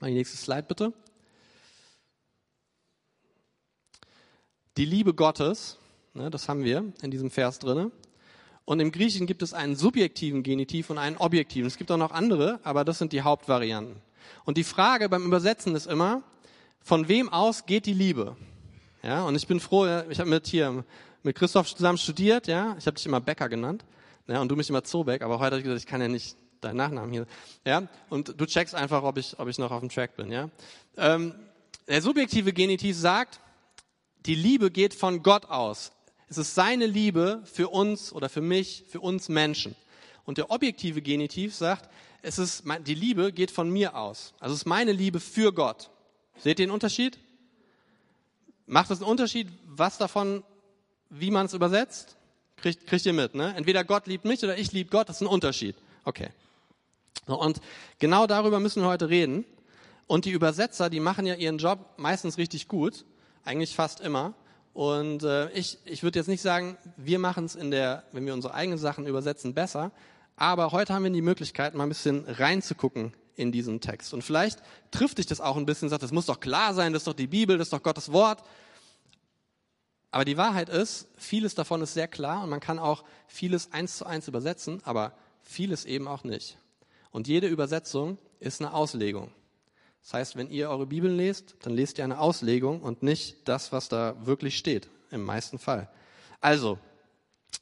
Mal 0.00 0.08
die 0.08 0.14
nächste 0.14 0.36
Slide 0.36 0.64
bitte. 0.64 0.92
Die 4.76 4.84
Liebe 4.84 5.14
Gottes, 5.14 5.78
ne, 6.12 6.30
das 6.30 6.48
haben 6.48 6.64
wir 6.64 6.92
in 7.00 7.10
diesem 7.10 7.30
Vers 7.30 7.58
drinne. 7.58 7.90
Und 8.66 8.80
im 8.80 8.90
Griechischen 8.90 9.26
gibt 9.26 9.42
es 9.42 9.54
einen 9.54 9.76
subjektiven 9.76 10.42
Genitiv 10.42 10.90
und 10.90 10.98
einen 10.98 11.16
objektiven. 11.16 11.66
Es 11.66 11.78
gibt 11.78 11.90
auch 11.90 11.96
noch 11.96 12.10
andere, 12.10 12.60
aber 12.64 12.84
das 12.84 12.98
sind 12.98 13.12
die 13.12 13.22
Hauptvarianten. 13.22 14.02
Und 14.44 14.58
die 14.58 14.64
Frage 14.64 15.08
beim 15.08 15.24
Übersetzen 15.24 15.74
ist 15.76 15.86
immer, 15.86 16.22
von 16.80 17.08
wem 17.08 17.28
aus 17.28 17.64
geht 17.64 17.86
die 17.86 17.94
Liebe? 17.94 18.36
Ja, 19.02 19.22
und 19.22 19.36
ich 19.36 19.46
bin 19.46 19.60
froh, 19.60 19.86
ich 20.10 20.18
habe 20.18 20.28
mit 20.28 20.48
hier 20.48 20.84
mit 21.26 21.36
Christoph 21.36 21.74
zusammen 21.74 21.98
studiert, 21.98 22.46
ja. 22.46 22.76
Ich 22.78 22.86
habe 22.86 22.96
dich 22.96 23.04
immer 23.04 23.20
Becker 23.20 23.48
genannt, 23.48 23.84
ja, 24.28 24.40
und 24.40 24.48
du 24.48 24.56
mich 24.56 24.70
immer 24.70 24.84
Zobeck, 24.84 25.22
aber 25.22 25.38
heute 25.38 25.56
habe 25.56 25.58
ich 25.58 25.64
gesagt, 25.64 25.80
ich 25.80 25.86
kann 25.86 26.00
ja 26.00 26.08
nicht 26.08 26.36
deinen 26.60 26.76
Nachnamen 26.76 27.12
hier, 27.12 27.26
ja. 27.66 27.82
Und 28.08 28.40
du 28.40 28.46
checkst 28.46 28.74
einfach, 28.74 29.02
ob 29.02 29.18
ich, 29.18 29.38
ob 29.38 29.48
ich 29.48 29.58
noch 29.58 29.72
auf 29.72 29.80
dem 29.80 29.90
Track 29.90 30.16
bin, 30.16 30.32
ja. 30.32 30.48
Ähm, 30.96 31.34
der 31.88 32.00
subjektive 32.00 32.52
Genitiv 32.52 32.96
sagt, 32.96 33.40
die 34.24 34.34
Liebe 34.34 34.70
geht 34.70 34.94
von 34.94 35.22
Gott 35.22 35.46
aus. 35.46 35.92
Es 36.28 36.38
ist 36.38 36.54
seine 36.54 36.86
Liebe 36.86 37.42
für 37.44 37.68
uns 37.68 38.12
oder 38.12 38.28
für 38.28 38.40
mich, 38.40 38.84
für 38.88 39.00
uns 39.00 39.28
Menschen. 39.28 39.76
Und 40.24 40.38
der 40.38 40.50
objektive 40.50 41.02
Genitiv 41.02 41.54
sagt, 41.54 41.88
es 42.22 42.38
ist, 42.38 42.64
die 42.86 42.94
Liebe 42.94 43.32
geht 43.32 43.50
von 43.50 43.70
mir 43.70 43.96
aus. 43.96 44.34
Also 44.40 44.54
es 44.54 44.60
ist 44.60 44.66
meine 44.66 44.92
Liebe 44.92 45.20
für 45.20 45.52
Gott. 45.52 45.90
Seht 46.38 46.58
ihr 46.58 46.66
den 46.66 46.72
Unterschied? 46.72 47.18
Macht 48.66 48.90
es 48.90 49.00
einen 49.00 49.08
Unterschied, 49.08 49.48
was 49.64 49.98
davon 49.98 50.42
wie 51.10 51.30
man 51.30 51.46
es 51.46 51.54
übersetzt? 51.54 52.16
Kriegt, 52.56 52.86
kriegt 52.86 53.04
ihr 53.06 53.12
mit, 53.12 53.34
ne? 53.34 53.54
Entweder 53.56 53.84
Gott 53.84 54.06
liebt 54.06 54.24
mich 54.24 54.42
oder 54.42 54.56
ich 54.56 54.72
liebe 54.72 54.90
Gott, 54.90 55.08
das 55.08 55.16
ist 55.16 55.22
ein 55.22 55.28
Unterschied. 55.28 55.76
Okay. 56.04 56.30
So, 57.26 57.40
und 57.40 57.60
genau 57.98 58.26
darüber 58.26 58.60
müssen 58.60 58.82
wir 58.82 58.88
heute 58.88 59.08
reden. 59.08 59.44
Und 60.06 60.24
die 60.24 60.30
Übersetzer, 60.30 60.88
die 60.88 61.00
machen 61.00 61.26
ja 61.26 61.34
ihren 61.34 61.58
Job 61.58 61.80
meistens 61.96 62.38
richtig 62.38 62.68
gut, 62.68 63.04
eigentlich 63.44 63.74
fast 63.74 64.00
immer. 64.00 64.34
Und 64.72 65.22
äh, 65.24 65.50
ich, 65.50 65.78
ich 65.84 66.02
würde 66.02 66.18
jetzt 66.18 66.28
nicht 66.28 66.42
sagen, 66.42 66.76
wir 66.96 67.18
machen 67.18 67.46
es 67.46 67.56
in 67.56 67.70
der, 67.70 68.04
wenn 68.12 68.24
wir 68.26 68.34
unsere 68.34 68.54
eigenen 68.54 68.78
Sachen 68.78 69.06
übersetzen, 69.06 69.54
besser. 69.54 69.90
Aber 70.36 70.70
heute 70.70 70.94
haben 70.94 71.02
wir 71.02 71.10
die 71.10 71.22
Möglichkeit, 71.22 71.74
mal 71.74 71.84
ein 71.84 71.88
bisschen 71.88 72.24
reinzugucken 72.26 73.14
in 73.36 73.52
diesen 73.52 73.80
Text. 73.80 74.12
Und 74.14 74.22
vielleicht 74.22 74.60
trifft 74.90 75.18
dich 75.18 75.26
das 75.26 75.40
auch 75.40 75.56
ein 75.56 75.66
bisschen, 75.66 75.88
sagt, 75.88 76.02
das 76.02 76.12
muss 76.12 76.26
doch 76.26 76.40
klar 76.40 76.74
sein, 76.74 76.92
das 76.92 77.00
ist 77.00 77.06
doch 77.06 77.14
die 77.14 77.26
Bibel, 77.26 77.58
das 77.58 77.66
ist 77.68 77.72
doch 77.72 77.82
Gottes 77.82 78.12
Wort. 78.12 78.42
Aber 80.16 80.24
die 80.24 80.38
Wahrheit 80.38 80.70
ist, 80.70 81.08
vieles 81.18 81.54
davon 81.54 81.82
ist 81.82 81.92
sehr 81.92 82.08
klar 82.08 82.42
und 82.42 82.48
man 82.48 82.58
kann 82.58 82.78
auch 82.78 83.04
vieles 83.26 83.74
eins 83.74 83.98
zu 83.98 84.06
eins 84.06 84.26
übersetzen, 84.28 84.80
aber 84.86 85.12
vieles 85.42 85.84
eben 85.84 86.08
auch 86.08 86.24
nicht. 86.24 86.56
Und 87.10 87.28
jede 87.28 87.48
Übersetzung 87.48 88.16
ist 88.40 88.62
eine 88.62 88.72
Auslegung. 88.72 89.30
Das 90.02 90.14
heißt, 90.14 90.36
wenn 90.36 90.48
ihr 90.48 90.70
eure 90.70 90.86
Bibeln 90.86 91.18
lest, 91.18 91.56
dann 91.60 91.74
lest 91.74 91.98
ihr 91.98 92.04
eine 92.04 92.18
Auslegung 92.18 92.80
und 92.80 93.02
nicht 93.02 93.46
das, 93.46 93.72
was 93.72 93.90
da 93.90 94.16
wirklich 94.24 94.56
steht, 94.56 94.88
im 95.10 95.22
meisten 95.22 95.58
Fall. 95.58 95.86
Also, 96.40 96.78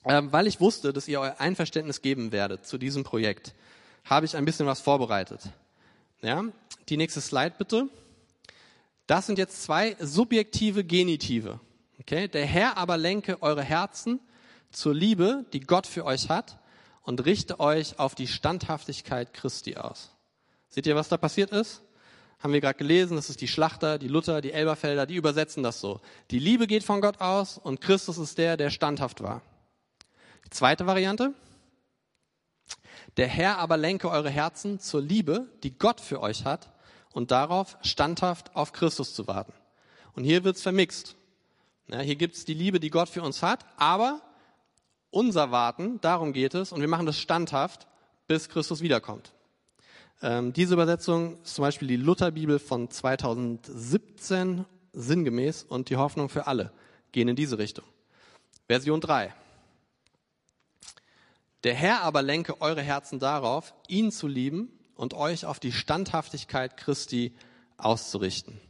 äh, 0.05 0.23
weil 0.27 0.47
ich 0.47 0.61
wusste, 0.61 0.93
dass 0.93 1.09
ihr 1.09 1.19
euer 1.19 1.41
Einverständnis 1.41 2.03
geben 2.03 2.31
werdet 2.31 2.67
zu 2.67 2.79
diesem 2.79 3.03
Projekt, 3.03 3.53
habe 4.05 4.27
ich 4.27 4.37
ein 4.37 4.45
bisschen 4.45 4.67
was 4.67 4.81
vorbereitet. 4.81 5.41
Ja, 6.23 6.45
die 6.89 6.99
nächste 6.99 7.21
Slide 7.21 7.57
bitte. 7.59 7.89
Das 9.09 9.27
sind 9.27 9.39
jetzt 9.39 9.65
zwei 9.65 9.97
subjektive 9.99 10.85
Genitive. 10.85 11.59
Okay? 12.01 12.29
Der 12.29 12.47
Herr 12.47 12.77
aber 12.77 12.97
lenke 12.97 13.43
eure 13.43 13.63
Herzen 13.63 14.21
zur 14.71 14.95
Liebe, 14.95 15.45
die 15.53 15.61
Gott 15.61 15.87
für 15.87 16.05
euch 16.05 16.29
hat, 16.29 16.59
und 17.03 17.25
richte 17.25 17.61
euch 17.61 17.99
auf 17.99 18.15
die 18.15 18.27
Standhaftigkeit 18.27 19.35
Christi 19.35 19.77
aus. 19.77 20.11
Seht 20.71 20.87
ihr, 20.87 20.97
was 20.97 21.09
da 21.09 21.19
passiert 21.19 21.51
ist? 21.51 21.83
Haben 22.41 22.53
wir 22.53 22.61
gerade 22.61 22.79
gelesen, 22.79 23.17
das 23.17 23.31
ist 23.31 23.41
die 23.41 23.49
Schlachter, 23.49 23.99
die 23.99 24.09
Luther, 24.09 24.41
die 24.41 24.53
Elberfelder, 24.53 25.07
die 25.07 25.15
übersetzen 25.15 25.63
das 25.63 25.81
so. 25.81 26.01
Die 26.31 26.39
Liebe 26.39 26.67
geht 26.67 26.83
von 26.83 27.01
Gott 27.01 27.21
aus 27.21 27.59
und 27.59 27.81
Christus 27.81 28.19
ist 28.19 28.39
der, 28.39 28.57
der 28.57 28.71
standhaft 28.71 29.23
war. 29.23 29.43
Die 30.45 30.51
zweite 30.51 30.87
Variante. 30.87 31.35
Der 33.17 33.29
Herr 33.29 33.59
aber 33.59 33.77
lenke 33.77 34.11
eure 34.11 34.31
Herzen 34.31 34.81
zur 34.81 35.01
Liebe, 35.01 35.47
die 35.63 35.79
Gott 35.79 36.01
für 36.01 36.21
euch 36.21 36.45
hat, 36.45 36.71
und 37.13 37.31
darauf 37.31 37.79
standhaft 37.83 38.57
auf 38.57 38.73
Christus 38.73 39.15
zu 39.15 39.29
warten. 39.29 39.53
Und 40.15 40.25
hier 40.25 40.43
wird's 40.43 40.63
vermixt. 40.63 41.15
Ja, 41.89 42.01
hier 42.01 42.17
gibt 42.17 42.37
es 42.37 42.45
die 42.45 42.55
Liebe, 42.55 42.81
die 42.81 42.91
Gott 42.91 43.09
für 43.09 43.23
uns 43.23 43.43
hat, 43.43 43.67
aber 43.77 44.23
unser 45.11 45.51
Warten, 45.51 46.01
darum 46.01 46.33
geht 46.33 46.55
es, 46.55 46.73
und 46.73 46.81
wir 46.81 46.89
machen 46.89 47.07
das 47.07 47.19
standhaft, 47.19 47.87
bis 48.27 48.49
Christus 48.49 48.81
wiederkommt. 48.81 49.33
Ähm, 50.23 50.53
diese 50.53 50.75
Übersetzung 50.75 51.43
ist 51.43 51.55
zum 51.55 51.63
Beispiel 51.63 51.89
die 51.89 51.97
Lutherbibel 51.97 52.59
von 52.59 52.91
2017 52.91 54.65
sinngemäß 54.93 55.65
und 55.65 55.91
die 55.91 55.97
Hoffnung 55.97 56.29
für 56.29 56.47
alle 56.47 56.73
gehen 57.13 57.29
in 57.29 57.37
diese 57.37 57.59
Richtung. 57.59 57.85
Version 58.67 59.01
3. 59.01 59.35
Der 61.65 61.75
Herr 61.75 62.03
aber 62.03 62.23
lenke 62.23 62.61
eure 62.61 62.83
Herzen 62.83 63.19
darauf, 63.19 63.75
ihn 63.89 64.11
zu 64.11 64.27
lieben 64.27 64.71
und 64.95 65.15
euch 65.15 65.47
auf 65.47 65.61
die 65.61 65.73
Standhaftigkeit 65.73 66.77
Christi 66.77 67.35
auszurichten. 67.77 68.61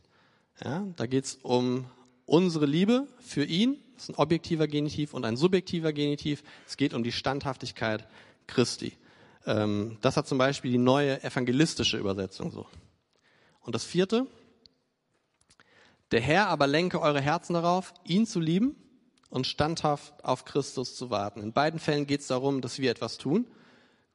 Ja, 0.64 0.84
da 0.96 1.06
geht 1.06 1.24
es 1.24 1.34
um 1.42 1.86
unsere 2.26 2.66
Liebe 2.66 3.06
für 3.18 3.44
ihn, 3.44 3.78
das 3.94 4.04
ist 4.04 4.08
ein 4.10 4.16
objektiver 4.16 4.66
Genitiv 4.66 5.14
und 5.14 5.24
ein 5.24 5.36
subjektiver 5.36 5.92
Genitiv. 5.92 6.42
Es 6.66 6.76
geht 6.76 6.94
um 6.94 7.02
die 7.02 7.12
Standhaftigkeit 7.12 8.06
Christi. 8.46 8.96
Ähm, 9.46 9.98
das 10.00 10.16
hat 10.16 10.26
zum 10.26 10.38
Beispiel 10.38 10.72
die 10.72 10.78
neue 10.78 11.22
evangelistische 11.22 11.98
Übersetzung 11.98 12.50
so. 12.50 12.66
Und 13.60 13.74
das 13.74 13.84
vierte, 13.84 14.26
der 16.10 16.20
Herr 16.20 16.48
aber 16.48 16.66
lenke 16.66 17.00
eure 17.00 17.20
Herzen 17.20 17.54
darauf, 17.54 17.94
ihn 18.04 18.26
zu 18.26 18.40
lieben 18.40 18.76
und 19.30 19.46
standhaft 19.46 20.24
auf 20.24 20.44
Christus 20.44 20.94
zu 20.96 21.10
warten. 21.10 21.40
In 21.40 21.52
beiden 21.52 21.80
Fällen 21.80 22.06
geht 22.06 22.20
es 22.20 22.28
darum, 22.28 22.60
dass 22.60 22.78
wir 22.78 22.90
etwas 22.90 23.18
tun, 23.18 23.46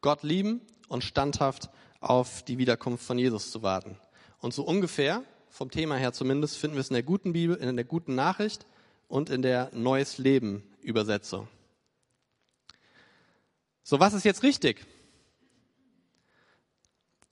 Gott 0.01 0.23
lieben 0.23 0.61
und 0.87 1.03
standhaft 1.03 1.69
auf 1.99 2.43
die 2.43 2.57
Wiederkunft 2.57 3.03
von 3.03 3.17
Jesus 3.17 3.51
zu 3.51 3.63
warten. 3.63 3.97
Und 4.39 4.53
so 4.53 4.63
ungefähr, 4.63 5.23
vom 5.50 5.72
Thema 5.72 5.96
her 5.96 6.13
zumindest, 6.13 6.58
finden 6.58 6.75
wir 6.75 6.82
es 6.82 6.89
in 6.89 6.96
der 6.96 7.03
guten 7.03 7.34
Bibel, 7.34 7.56
in 7.56 7.75
der 7.75 7.86
guten 7.86 8.15
Nachricht 8.15 8.65
und 9.08 9.29
in 9.29 9.41
der 9.41 9.70
Neues 9.74 10.18
Leben 10.18 10.63
Übersetzung. 10.82 11.48
So, 13.84 14.00
was 14.00 14.13
ist 14.13 14.24
jetzt 14.24 14.44
richtig? 14.44 14.86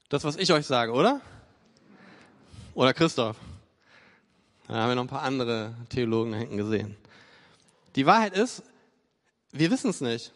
Das, 0.10 0.24
was 0.24 0.38
ich 0.38 0.52
euch 0.52 0.66
sage, 0.66 0.92
oder? 0.92 1.22
Oder 2.74 2.94
Christoph? 2.94 3.38
Da 4.68 4.74
haben 4.76 4.90
wir 4.90 4.96
noch 4.96 5.04
ein 5.04 5.10
paar 5.10 5.22
andere 5.22 5.76
Theologen 5.90 6.32
da 6.32 6.38
hinten 6.38 6.58
gesehen. 6.58 6.98
Die 7.96 8.06
Wahrheit 8.06 8.36
ist, 8.36 8.64
wir 9.52 9.72
wissen 9.72 9.90
es 9.90 10.02
nicht. 10.02 10.34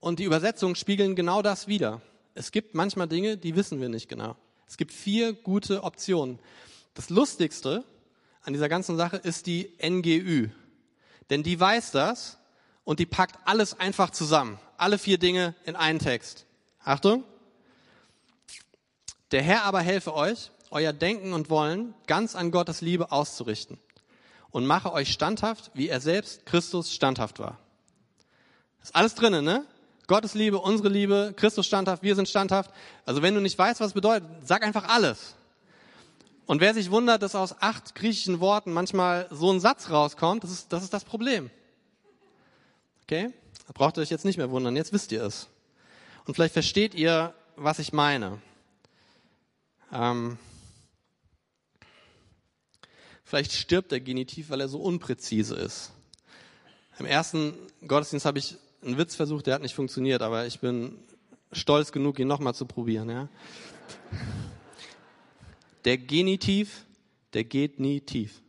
Und 0.00 0.18
die 0.18 0.24
Übersetzungen 0.24 0.76
spiegeln 0.76 1.16
genau 1.16 1.42
das 1.42 1.66
wider. 1.66 2.00
Es 2.34 2.52
gibt 2.52 2.74
manchmal 2.74 3.08
Dinge, 3.08 3.36
die 3.36 3.56
wissen 3.56 3.80
wir 3.80 3.88
nicht 3.88 4.08
genau. 4.08 4.36
Es 4.70 4.76
gibt 4.76 4.92
vier 4.92 5.32
gute 5.32 5.82
Optionen. 5.82 6.38
Das 6.94 7.10
Lustigste 7.10 7.82
an 8.42 8.52
dieser 8.52 8.68
ganzen 8.68 8.96
Sache 8.96 9.16
ist 9.16 9.46
die 9.46 9.76
NGÜ. 9.82 10.48
Denn 11.28 11.42
die 11.42 11.58
weiß 11.58 11.90
das 11.90 12.38
und 12.84 13.00
die 13.00 13.04
packt 13.04 13.36
alles 13.46 13.78
einfach 13.80 14.10
zusammen. 14.10 14.60
Alle 14.76 14.98
vier 14.98 15.18
Dinge 15.18 15.56
in 15.64 15.74
einen 15.74 15.98
Text. 15.98 16.46
Achtung. 16.84 17.24
Der 19.32 19.42
Herr 19.42 19.64
aber 19.64 19.80
helfe 19.80 20.14
euch, 20.14 20.52
euer 20.70 20.92
Denken 20.92 21.32
und 21.32 21.50
Wollen 21.50 21.92
ganz 22.06 22.36
an 22.36 22.52
Gottes 22.52 22.80
Liebe 22.80 23.10
auszurichten 23.10 23.76
und 24.50 24.66
mache 24.66 24.92
euch 24.92 25.10
standhaft, 25.12 25.72
wie 25.74 25.88
er 25.88 26.00
selbst 26.00 26.46
Christus 26.46 26.92
standhaft 26.92 27.40
war. 27.40 27.58
ist 28.80 28.94
alles 28.94 29.16
drinnen, 29.16 29.44
ne? 29.44 29.66
Gottes 30.10 30.34
Liebe, 30.34 30.58
unsere 30.58 30.88
Liebe, 30.88 31.32
Christus 31.36 31.68
standhaft, 31.68 32.02
wir 32.02 32.16
sind 32.16 32.28
standhaft. 32.28 32.72
Also 33.06 33.22
wenn 33.22 33.32
du 33.32 33.40
nicht 33.40 33.56
weißt, 33.56 33.78
was 33.78 33.86
es 33.86 33.92
bedeutet, 33.92 34.28
sag 34.42 34.64
einfach 34.64 34.88
alles. 34.88 35.36
Und 36.46 36.60
wer 36.60 36.74
sich 36.74 36.90
wundert, 36.90 37.22
dass 37.22 37.36
aus 37.36 37.54
acht 37.62 37.94
griechischen 37.94 38.40
Worten 38.40 38.72
manchmal 38.72 39.28
so 39.30 39.52
ein 39.52 39.60
Satz 39.60 39.88
rauskommt, 39.88 40.42
das 40.42 40.50
ist 40.50 40.72
das, 40.72 40.82
ist 40.82 40.92
das 40.92 41.04
Problem. 41.04 41.48
Okay? 43.04 43.32
Da 43.68 43.72
braucht 43.72 43.98
ihr 43.98 44.00
euch 44.00 44.10
jetzt 44.10 44.24
nicht 44.24 44.36
mehr 44.36 44.50
wundern, 44.50 44.74
jetzt 44.74 44.92
wisst 44.92 45.12
ihr 45.12 45.22
es. 45.22 45.46
Und 46.24 46.34
vielleicht 46.34 46.54
versteht 46.54 46.92
ihr, 46.96 47.32
was 47.54 47.78
ich 47.78 47.92
meine. 47.92 48.42
Ähm, 49.92 50.38
vielleicht 53.22 53.52
stirbt 53.52 53.92
der 53.92 54.00
Genitiv, 54.00 54.50
weil 54.50 54.60
er 54.60 54.68
so 54.68 54.80
unpräzise 54.80 55.54
ist. 55.54 55.92
Im 56.98 57.06
ersten 57.06 57.54
Gottesdienst 57.86 58.26
habe 58.26 58.40
ich 58.40 58.56
einen 58.82 58.98
Witz 58.98 59.14
versucht, 59.14 59.46
der 59.46 59.54
hat 59.54 59.62
nicht 59.62 59.74
funktioniert, 59.74 60.22
aber 60.22 60.46
ich 60.46 60.60
bin 60.60 60.98
stolz 61.52 61.92
genug, 61.92 62.18
ihn 62.18 62.28
nochmal 62.28 62.54
zu 62.54 62.66
probieren. 62.66 63.10
Ja? 63.10 63.28
Der 65.84 65.98
Genitiv, 65.98 66.84
der 67.32 67.44
geht 67.44 67.80
nie 67.80 68.00
tief. 68.00 68.40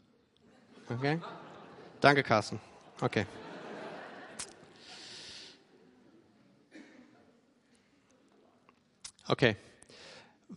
Okay? 0.89 1.19
Danke, 1.99 2.23
Carsten. 2.23 2.59
Okay. 2.99 3.25
Okay. 9.27 9.55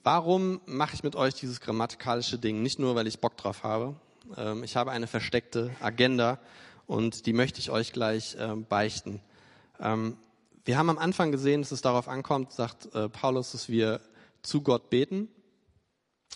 Warum 0.02 0.60
mache 0.66 0.94
ich 0.94 1.04
mit 1.04 1.14
euch 1.14 1.34
dieses 1.34 1.60
grammatikalische 1.60 2.38
Ding? 2.38 2.62
Nicht 2.62 2.78
nur, 2.78 2.94
weil 2.96 3.06
ich 3.06 3.20
Bock 3.20 3.36
drauf 3.36 3.62
habe. 3.62 3.94
Ähm, 4.36 4.64
ich 4.64 4.74
habe 4.74 4.90
eine 4.90 5.06
versteckte 5.06 5.70
Agenda 5.80 6.40
und 6.86 7.26
die 7.26 7.32
möchte 7.32 7.60
ich 7.60 7.70
euch 7.70 7.92
gleich 7.92 8.36
ähm, 8.38 8.64
beichten. 8.64 9.20
Ähm, 9.80 10.16
wir 10.64 10.78
haben 10.78 10.90
am 10.90 10.98
Anfang 10.98 11.30
gesehen, 11.30 11.62
dass 11.62 11.72
es 11.72 11.82
darauf 11.82 12.08
ankommt, 12.08 12.52
sagt 12.52 12.94
äh, 12.94 13.08
Paulus, 13.08 13.52
dass 13.52 13.68
wir 13.68 14.00
zu 14.42 14.62
Gott 14.62 14.90
beten 14.90 15.28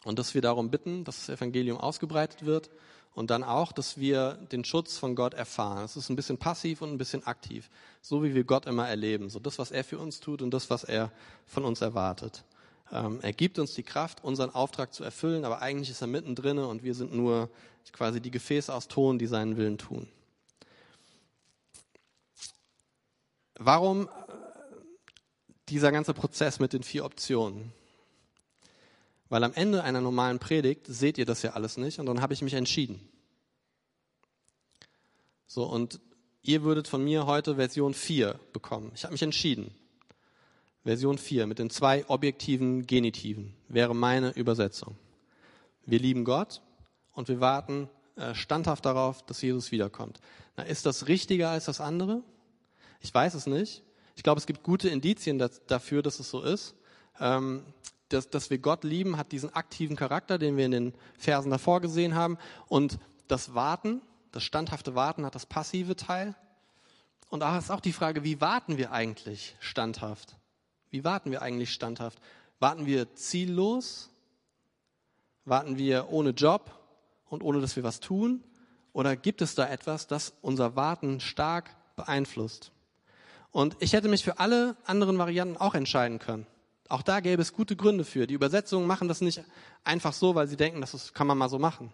und 0.05 0.19
dass 0.19 0.35
wir 0.35 0.43
darum 0.43 0.71
bitten, 0.71 1.05
dass 1.05 1.27
das 1.27 1.37
Evangelium 1.37 1.79
ausgebreitet 1.79 2.45
wird 2.45 2.71
und 3.15 3.31
dann 3.31 3.43
auch, 3.43 3.73
dass 3.73 3.99
wir 3.99 4.35
den 4.53 4.65
Schutz 4.65 4.97
von 4.97 5.15
Gott 5.15 5.35
erfahren. 5.35 5.85
Es 5.85 5.97
ist 5.97 6.09
ein 6.09 6.17
bisschen 6.17 6.39
passiv 6.39 6.83
und 6.83 6.91
ein 6.91 6.99
bisschen 6.99 7.27
aktiv, 7.27 7.71
so 8.01 8.23
wie 8.23 8.35
wir 8.35 8.45
Gott 8.45 8.67
immer 8.67 8.89
erleben. 8.89 9.31
So 9.31 9.39
das, 9.39 9.59
was 9.59 9.71
er 9.71 9.83
für 9.83 9.99
uns 9.99 10.21
tut 10.21 10.43
und 10.43 10.53
das, 10.53 10.71
was 10.71 10.85
er 10.85 11.11
von 11.47 11.65
uns 11.65 11.81
erwartet. 11.81 12.45
Ähm, 12.93 13.19
er 13.23 13.33
gibt 13.33 13.59
uns 13.59 13.75
die 13.75 13.83
Kraft, 13.83 14.23
unseren 14.23 14.55
Auftrag 14.55 14.95
zu 14.95 15.05
erfüllen, 15.05 15.45
aber 15.45 15.63
eigentlich 15.63 15.91
ist 15.91 16.01
er 16.01 16.07
mittendrin 16.07 16.59
und 16.59 16.83
wir 16.83 16.95
sind 16.95 17.15
nur 17.15 17.51
quasi 17.93 18.21
die 18.21 18.31
Gefäße 18.31 18.73
aus 18.73 18.89
Ton, 18.89 19.19
die 19.19 19.27
seinen 19.27 19.57
Willen 19.57 19.79
tun. 19.79 20.09
Warum 23.59 24.07
äh, 24.07 24.11
dieser 25.69 25.91
ganze 25.91 26.15
Prozess 26.15 26.61
mit 26.61 26.73
den 26.73 26.85
vier 26.85 27.05
Optionen? 27.05 27.73
Weil 29.29 29.45
am 29.45 29.53
Ende 29.53 29.83
einer 29.83 30.01
normalen 30.01 30.39
Predigt 30.39 30.87
seht 30.87 31.19
ihr 31.19 31.27
das 31.27 31.43
ja 31.43 31.51
alles 31.51 31.77
nicht 31.77 31.99
und 31.99 32.07
dann 32.07 32.23
habe 32.23 32.33
ich 32.33 32.41
mich 32.41 32.55
entschieden. 32.55 33.01
So, 35.47 35.65
und 35.65 36.01
ihr 36.43 36.63
würdet 36.63 36.89
von 36.89 37.03
mir 37.03 37.27
heute 37.27 37.57
Version 37.57 37.95
4 37.95 38.39
bekommen. 38.53 38.93
Ich 38.95 39.05
habe 39.05 39.13
mich 39.13 39.23
entschieden. 39.23 39.75
Version 40.85 41.19
4 41.19 41.47
mit 41.47 41.59
den 41.59 41.69
zwei 41.69 42.09
objektiven 42.09 42.87
Genitiven 42.87 43.55
wäre 43.69 43.95
meine 43.95 44.31
Übersetzung. 44.31 44.97
Wir 45.85 45.99
lieben 45.99 46.25
Gott 46.25 46.63
und 47.13 47.29
wir 47.29 47.41
warten 47.41 47.91
äh, 48.17 48.35
standhaft 48.35 48.87
darauf, 48.87 49.27
dass 49.27 49.43
Jesus 49.43 49.73
wiederkommt. 49.73 50.21
Na, 50.57 50.63
ist 50.63 50.87
das 50.87 51.09
richtiger 51.09 51.51
als 51.51 51.65
das 51.65 51.81
andere? 51.81 52.23
Ich 53.01 53.13
weiß 53.13 53.35
es 53.35 53.47
nicht. 53.47 53.83
Ich 54.17 54.23
glaube, 54.23 54.39
es 54.39 54.47
gibt 54.47 54.63
gute 54.63 54.89
Indizien 54.89 55.39
dafür, 55.67 56.03
dass 56.03 56.19
es 56.19 56.31
so 56.31 56.43
ist. 56.43 56.75
Ähm, 57.21 57.65
dass, 58.09 58.31
dass 58.31 58.51
wir 58.51 58.59
Gott 58.59 58.85
lieben, 58.85 59.17
hat 59.17 59.33
diesen 59.33 59.55
aktiven 59.55 59.97
Charakter, 59.97 60.39
den 60.39 60.57
wir 60.57 60.65
in 60.65 60.71
den 60.71 60.95
Versen 61.19 61.51
davor 61.51 61.81
gesehen 61.81 62.15
haben. 62.15 62.39
Und 62.67 62.99
das 63.29 63.55
Warten, 63.55 64.01
das 64.33 64.45
standhafte 64.45 64.95
Warten 64.95 65.27
hat 65.27 65.35
das 65.35 65.47
passive 65.47 65.97
Teil. 65.97 66.35
Und 67.29 67.41
da 67.41 67.59
ist 67.59 67.71
auch 67.71 67.81
die 67.81 67.93
Frage, 67.93 68.25
wie 68.25 68.41
warten 68.41 68.79
wir 68.79 68.93
eigentlich 68.93 69.57
standhaft? 69.61 70.37
Wie 70.91 71.05
warten 71.05 71.31
wir 71.31 71.43
eigentlich 71.43 71.73
standhaft? 71.73 72.19
Warten 72.59 72.87
wir 72.87 73.15
ziellos? 73.15 74.11
Warten 75.45 75.77
wir 75.77 76.09
ohne 76.11 76.31
Job 76.31 76.71
und 77.29 77.43
ohne 77.43 77.61
dass 77.61 77.77
wir 77.77 77.83
was 77.83 78.01
tun? 78.01 78.43
Oder 78.93 79.17
gibt 79.17 79.43
es 79.43 79.55
da 79.55 79.69
etwas, 79.69 80.07
das 80.07 80.33
unser 80.41 80.77
Warten 80.77 81.21
stark 81.21 81.77
beeinflusst? 81.97 82.73
Und 83.51 83.77
ich 83.81 83.93
hätte 83.93 84.09
mich 84.09 84.25
für 84.25 84.39
alle 84.39 84.77
anderen 84.85 85.19
Varianten 85.19 85.57
auch 85.57 85.75
entscheiden 85.75 86.19
können. 86.19 86.47
Auch 86.89 87.03
da 87.03 87.21
gäbe 87.21 87.43
es 87.43 87.53
gute 87.53 87.77
Gründe 87.77 88.05
für. 88.05 88.27
Die 88.27 88.35
Übersetzungen 88.35 88.87
machen 88.87 89.09
das 89.09 89.21
nicht 89.21 89.43
einfach 89.85 90.13
so, 90.13 90.35
weil 90.35 90.49
sie 90.49 90.57
denken, 90.57 90.81
das 90.81 91.13
kann 91.13 91.27
man 91.27 91.39
mal 91.39 91.49
so 91.49 91.59
machen. 91.59 91.93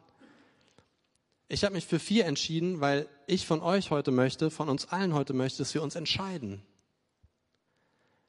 Ich 1.48 1.64
habe 1.64 1.74
mich 1.74 1.86
für 1.86 1.98
vier 1.98 2.26
entschieden, 2.26 2.80
weil 2.80 3.08
ich 3.26 3.46
von 3.46 3.60
euch 3.60 3.90
heute 3.90 4.10
möchte, 4.10 4.50
von 4.50 4.68
uns 4.68 4.88
allen 4.88 5.14
heute 5.14 5.32
möchte, 5.32 5.58
dass 5.58 5.74
wir 5.74 5.82
uns 5.82 5.94
entscheiden 5.94 6.62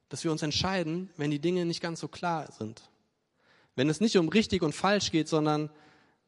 dass 0.10 0.24
wir 0.24 0.32
uns 0.32 0.42
entscheiden, 0.42 1.10
wenn 1.18 1.32
die 1.32 1.40
Dinge 1.40 1.66
nicht 1.66 1.82
ganz 1.82 2.00
so 2.00 2.08
klar 2.08 2.52
sind. 2.52 2.90
Wenn 3.76 3.90
es 3.90 4.00
nicht 4.00 4.18
um 4.18 4.30
richtig 4.30 4.62
und 4.62 4.74
falsch 4.74 5.12
geht, 5.12 5.28
sondern 5.28 5.70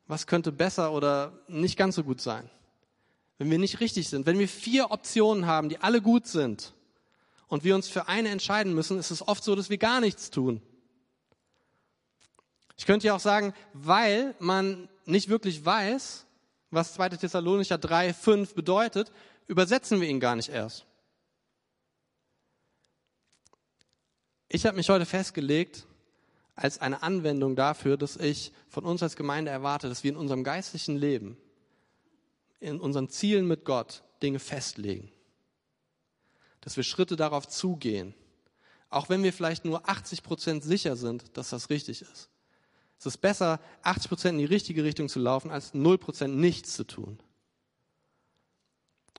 was 0.08 0.28
könnte 0.28 0.52
besser 0.52 0.92
oder 0.92 1.40
nicht 1.48 1.78
ganz 1.78 1.96
so 1.96 2.04
gut 2.04 2.22
sein. 2.22 2.50
Wenn 3.38 3.52
wir 3.52 3.60
nicht 3.60 3.80
richtig 3.80 4.10
sind, 4.10 4.26
wenn 4.26 4.40
wir 4.40 4.48
vier 4.48 4.92
Optionen 4.92 5.46
haben, 5.46 5.70
die 5.70 5.78
alle 5.78 6.02
gut 6.02 6.28
sind 6.28 6.74
und 7.48 7.64
wir 7.64 7.76
uns 7.76 7.88
für 7.88 8.08
eine 8.08 8.30
entscheiden 8.30 8.74
müssen, 8.74 9.00
ist 9.00 9.12
es 9.12 9.28
oft 9.28 9.44
so, 9.44 9.56
dass 9.56 9.70
wir 9.70 9.78
gar 9.78 10.00
nichts 10.00 10.30
tun. 10.30 10.62
Ich 12.78 12.86
könnte 12.86 13.08
ja 13.08 13.16
auch 13.16 13.20
sagen, 13.20 13.54
weil 13.74 14.36
man 14.40 14.88
nicht 15.06 15.30
wirklich 15.30 15.66
weiß, 15.66 16.26
was 16.70 16.94
2. 16.94 17.10
Thessalonicher 17.10 17.78
3, 17.78 18.14
5 18.14 18.54
bedeutet, 18.54 19.12
übersetzen 19.48 20.02
wir 20.02 20.08
ihn 20.08 20.20
gar 20.20 20.36
nicht 20.36 20.50
erst. 20.50 20.86
Ich 24.50 24.66
habe 24.66 24.78
mich 24.78 24.90
heute 24.90 25.06
festgelegt 25.06 25.88
als 26.56 26.80
eine 26.80 27.04
Anwendung 27.04 27.56
dafür, 27.56 27.98
dass 27.98 28.18
ich 28.18 28.52
von 28.70 28.86
uns 28.86 29.04
als 29.04 29.16
Gemeinde 29.16 29.52
erwarte, 29.52 29.90
dass 29.90 30.04
wir 30.04 30.12
in 30.12 30.18
unserem 30.18 30.44
geistlichen 30.44 30.98
Leben, 30.98 31.38
in 32.60 32.80
unseren 32.80 33.10
Zielen 33.10 33.48
mit 33.48 33.66
Gott 33.66 34.04
Dinge 34.22 34.40
festlegen. 34.40 35.12
Dass 36.68 36.76
wir 36.76 36.84
Schritte 36.84 37.16
darauf 37.16 37.48
zugehen. 37.48 38.14
Auch 38.90 39.08
wenn 39.08 39.24
wir 39.24 39.32
vielleicht 39.32 39.64
nur 39.64 39.88
80 39.88 40.22
Prozent 40.22 40.66
sicher 40.66 40.98
sind, 40.98 41.38
dass 41.38 41.52
das 41.52 41.70
richtig 41.70 42.02
ist. 42.02 42.28
Es 43.00 43.06
ist 43.06 43.20
besser, 43.20 43.62
80 43.84 44.10
Prozent 44.10 44.34
in 44.34 44.40
die 44.40 44.54
richtige 44.54 44.84
Richtung 44.84 45.08
zu 45.08 45.20
laufen, 45.20 45.50
als 45.50 45.74
0 45.74 45.98
Prozent 45.98 46.36
nichts 46.36 46.76
zu 46.76 46.84
tun. 46.84 47.20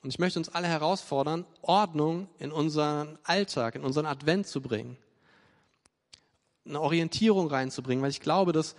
Und 0.03 0.11
ich 0.11 0.19
möchte 0.19 0.39
uns 0.39 0.51
alle 0.51 0.69
herausfordern, 0.69 1.47
Ordnung 1.63 2.29
in 2.39 2.53
unseren 2.53 3.19
Alltag, 3.25 3.77
in 3.77 3.83
unseren 3.83 4.05
Advent 4.05 4.47
zu 4.47 4.61
bringen. 4.61 4.99
Eine 6.67 6.83
Orientierung 6.83 7.49
reinzubringen, 7.49 8.03
weil 8.03 8.11
ich 8.11 8.21
glaube, 8.21 8.53
dass 8.53 8.77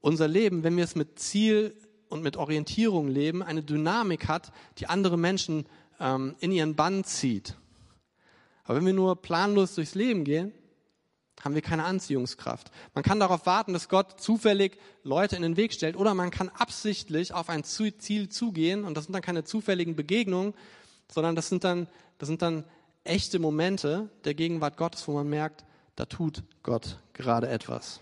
unser 0.00 0.26
Leben, 0.26 0.64
wenn 0.64 0.76
wir 0.76 0.82
es 0.82 0.96
mit 0.96 1.20
Ziel 1.20 1.72
und 2.08 2.24
mit 2.24 2.36
Orientierung 2.36 3.06
leben, 3.06 3.44
eine 3.44 3.62
Dynamik 3.62 4.26
hat, 4.26 4.50
die 4.78 4.88
andere 4.88 5.16
Menschen 5.16 5.66
ähm, 6.00 6.34
in 6.40 6.50
ihren 6.50 6.74
Bann 6.74 7.04
zieht. 7.04 7.54
Aber 8.68 8.76
wenn 8.76 8.86
wir 8.86 8.92
nur 8.92 9.16
planlos 9.16 9.74
durchs 9.74 9.94
Leben 9.94 10.24
gehen, 10.24 10.52
haben 11.40 11.54
wir 11.54 11.62
keine 11.62 11.84
Anziehungskraft. 11.84 12.70
Man 12.94 13.02
kann 13.02 13.18
darauf 13.18 13.46
warten, 13.46 13.72
dass 13.72 13.88
Gott 13.88 14.20
zufällig 14.20 14.78
Leute 15.04 15.36
in 15.36 15.42
den 15.42 15.56
Weg 15.56 15.72
stellt 15.72 15.96
oder 15.96 16.12
man 16.12 16.30
kann 16.30 16.50
absichtlich 16.50 17.32
auf 17.32 17.48
ein 17.48 17.64
Ziel 17.64 18.28
zugehen 18.28 18.84
und 18.84 18.94
das 18.94 19.04
sind 19.04 19.14
dann 19.14 19.22
keine 19.22 19.44
zufälligen 19.44 19.96
Begegnungen, 19.96 20.52
sondern 21.10 21.34
das 21.34 21.48
sind 21.48 21.64
dann, 21.64 21.86
das 22.18 22.26
sind 22.26 22.42
dann 22.42 22.64
echte 23.04 23.38
Momente 23.38 24.10
der 24.24 24.34
Gegenwart 24.34 24.76
Gottes, 24.76 25.08
wo 25.08 25.12
man 25.12 25.30
merkt, 25.30 25.64
da 25.96 26.04
tut 26.04 26.42
Gott 26.62 26.98
gerade 27.14 27.48
etwas. 27.48 28.00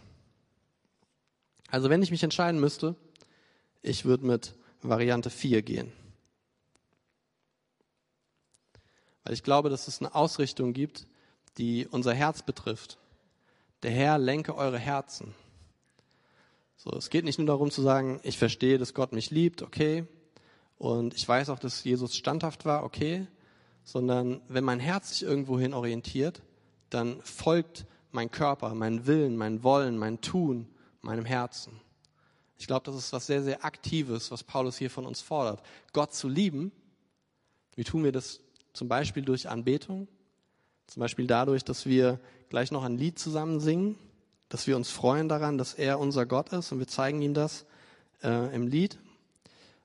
Also 1.70 1.90
wenn 1.90 2.02
ich 2.02 2.10
mich 2.10 2.24
entscheiden 2.24 2.60
müsste, 2.60 2.96
ich 3.82 4.04
würde 4.04 4.26
mit 4.26 4.54
Variante 4.82 5.30
4 5.30 5.62
gehen. 5.62 5.92
Weil 9.26 9.34
ich 9.34 9.42
glaube, 9.42 9.68
dass 9.68 9.88
es 9.88 10.00
eine 10.00 10.14
Ausrichtung 10.14 10.72
gibt, 10.72 11.06
die 11.58 11.86
unser 11.90 12.14
Herz 12.14 12.42
betrifft 12.42 12.96
der 13.82 13.90
Herr 13.90 14.18
lenke 14.18 14.56
eure 14.56 14.78
Herzen. 14.78 15.34
So, 16.76 16.90
es 16.96 17.08
geht 17.08 17.24
nicht 17.24 17.38
nur 17.38 17.46
darum 17.46 17.70
zu 17.70 17.82
sagen, 17.82 18.18
ich 18.24 18.36
verstehe, 18.36 18.78
dass 18.78 18.94
Gott 18.94 19.12
mich 19.12 19.30
liebt, 19.30 19.62
okay, 19.62 20.04
und 20.78 21.14
ich 21.14 21.26
weiß 21.26 21.50
auch, 21.50 21.58
dass 21.58 21.84
Jesus 21.84 22.16
standhaft 22.16 22.64
war, 22.64 22.82
okay, 22.84 23.26
sondern 23.84 24.40
wenn 24.48 24.64
mein 24.64 24.80
Herz 24.80 25.10
sich 25.10 25.22
irgendwohin 25.22 25.72
orientiert, 25.72 26.42
dann 26.90 27.20
folgt 27.22 27.86
mein 28.10 28.30
Körper, 28.30 28.74
mein 28.74 29.06
Willen, 29.06 29.36
mein 29.36 29.62
Wollen, 29.62 29.96
mein 29.96 30.20
Tun 30.20 30.66
meinem 31.00 31.24
Herzen. 31.24 31.80
Ich 32.58 32.66
glaube, 32.66 32.86
das 32.86 32.96
ist 32.96 33.12
was 33.12 33.26
sehr, 33.26 33.42
sehr 33.42 33.64
Aktives, 33.64 34.32
was 34.32 34.42
Paulus 34.42 34.76
hier 34.76 34.90
von 34.90 35.06
uns 35.06 35.20
fordert. 35.20 35.62
Gott 35.92 36.12
zu 36.12 36.28
lieben, 36.28 36.72
wie 37.76 37.84
tun 37.84 38.02
wir 38.02 38.12
das 38.12 38.40
zum 38.76 38.88
Beispiel 38.88 39.24
durch 39.24 39.48
Anbetung, 39.48 40.06
zum 40.86 41.00
Beispiel 41.00 41.26
dadurch, 41.26 41.64
dass 41.64 41.86
wir 41.86 42.20
gleich 42.50 42.70
noch 42.70 42.84
ein 42.84 42.98
Lied 42.98 43.18
zusammen 43.18 43.58
singen, 43.58 43.96
dass 44.50 44.66
wir 44.66 44.76
uns 44.76 44.90
freuen 44.90 45.28
daran, 45.28 45.56
dass 45.56 45.74
er 45.74 45.98
unser 45.98 46.26
Gott 46.26 46.52
ist 46.52 46.70
und 46.70 46.78
wir 46.78 46.86
zeigen 46.86 47.22
ihm 47.22 47.32
das 47.32 47.64
äh, 48.22 48.54
im 48.54 48.68
Lied. 48.68 48.98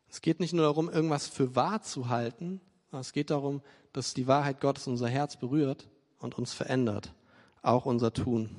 Es 0.10 0.22
geht 0.22 0.42
nicht 0.42 0.52
nur 0.54 0.66
darum, 0.66 0.90
irgendwas 0.90 1.28
für 1.28 1.56
wahr 1.56 1.82
zu 1.82 2.10
halten, 2.10 2.60
sondern 2.90 3.02
es 3.02 3.14
geht 3.14 3.30
darum, 3.30 3.62
dass 3.94 4.14
die 4.14 4.28
Wahrheit 4.28 4.60
Gottes 4.60 4.88
unser 4.88 5.08
Herz 5.08 5.38
berührt 5.38 5.88
und 6.20 6.38
uns 6.38 6.54
verändert, 6.54 7.14
auch 7.62 7.86
unser 7.86 8.12
Tun. 8.14 8.50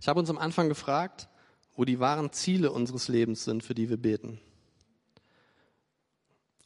Ich 0.00 0.08
habe 0.08 0.18
uns 0.18 0.30
am 0.30 0.38
Anfang 0.38 0.68
gefragt, 0.68 1.28
wo 1.76 1.84
die 1.84 2.00
wahren 2.00 2.32
Ziele 2.32 2.72
unseres 2.72 3.06
Lebens 3.06 3.44
sind, 3.44 3.62
für 3.62 3.74
die 3.74 3.88
wir 3.88 3.96
beten 3.96 4.40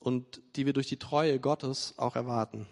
und 0.02 0.42
die 0.56 0.66
wir 0.66 0.72
durch 0.72 0.88
die 0.88 0.98
Treue 0.98 1.38
Gottes 1.38 1.94
auch 1.96 2.16
erwarten. 2.16 2.66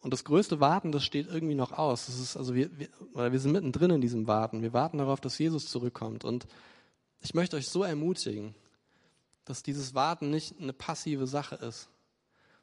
Und 0.00 0.14
das 0.14 0.24
größte 0.24 0.60
Warten, 0.60 0.92
das 0.92 1.04
steht 1.04 1.28
irgendwie 1.28 1.54
noch 1.54 1.72
aus. 1.72 2.06
Das 2.06 2.18
ist, 2.18 2.36
also 2.36 2.54
wir, 2.54 2.70
wir, 2.78 2.88
wir 3.32 3.38
sind 3.38 3.52
mittendrin 3.52 3.90
in 3.90 4.00
diesem 4.00 4.26
Warten. 4.26 4.62
Wir 4.62 4.72
warten 4.72 4.96
darauf, 4.98 5.20
dass 5.20 5.38
Jesus 5.38 5.68
zurückkommt. 5.68 6.24
Und 6.24 6.46
ich 7.20 7.34
möchte 7.34 7.56
euch 7.56 7.68
so 7.68 7.82
ermutigen, 7.82 8.54
dass 9.44 9.62
dieses 9.62 9.94
Warten 9.94 10.30
nicht 10.30 10.58
eine 10.58 10.72
passive 10.72 11.26
Sache 11.26 11.56
ist, 11.56 11.90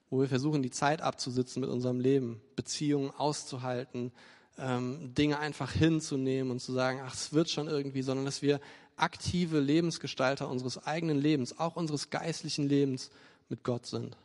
wo 0.10 0.20
wir 0.20 0.28
versuchen, 0.28 0.64
die 0.64 0.72
Zeit 0.72 1.02
abzusitzen 1.02 1.60
mit 1.62 1.70
unserem 1.70 2.00
Leben, 2.00 2.42
Beziehungen 2.56 3.12
auszuhalten, 3.12 4.12
ähm, 4.58 5.14
Dinge 5.14 5.38
einfach 5.38 5.72
hinzunehmen 5.72 6.52
und 6.52 6.60
zu 6.60 6.74
sagen, 6.74 7.02
ach, 7.06 7.14
es 7.14 7.34
wird 7.34 7.52
schon 7.52 7.68
irgendwie, 7.68 8.02
sondern 8.02 8.26
dass 8.26 8.42
wir 8.42 8.60
aktive 8.98 9.60
Lebensgestalter 9.60 10.50
unseres 10.50 10.86
eigenen 10.86 11.20
Lebens, 11.20 11.60
auch 11.60 11.76
unseres 11.76 12.10
geistlichen 12.10 12.68
Lebens 12.68 13.10
mit 13.50 13.64
Gott 13.64 13.86
sind. 13.86 14.18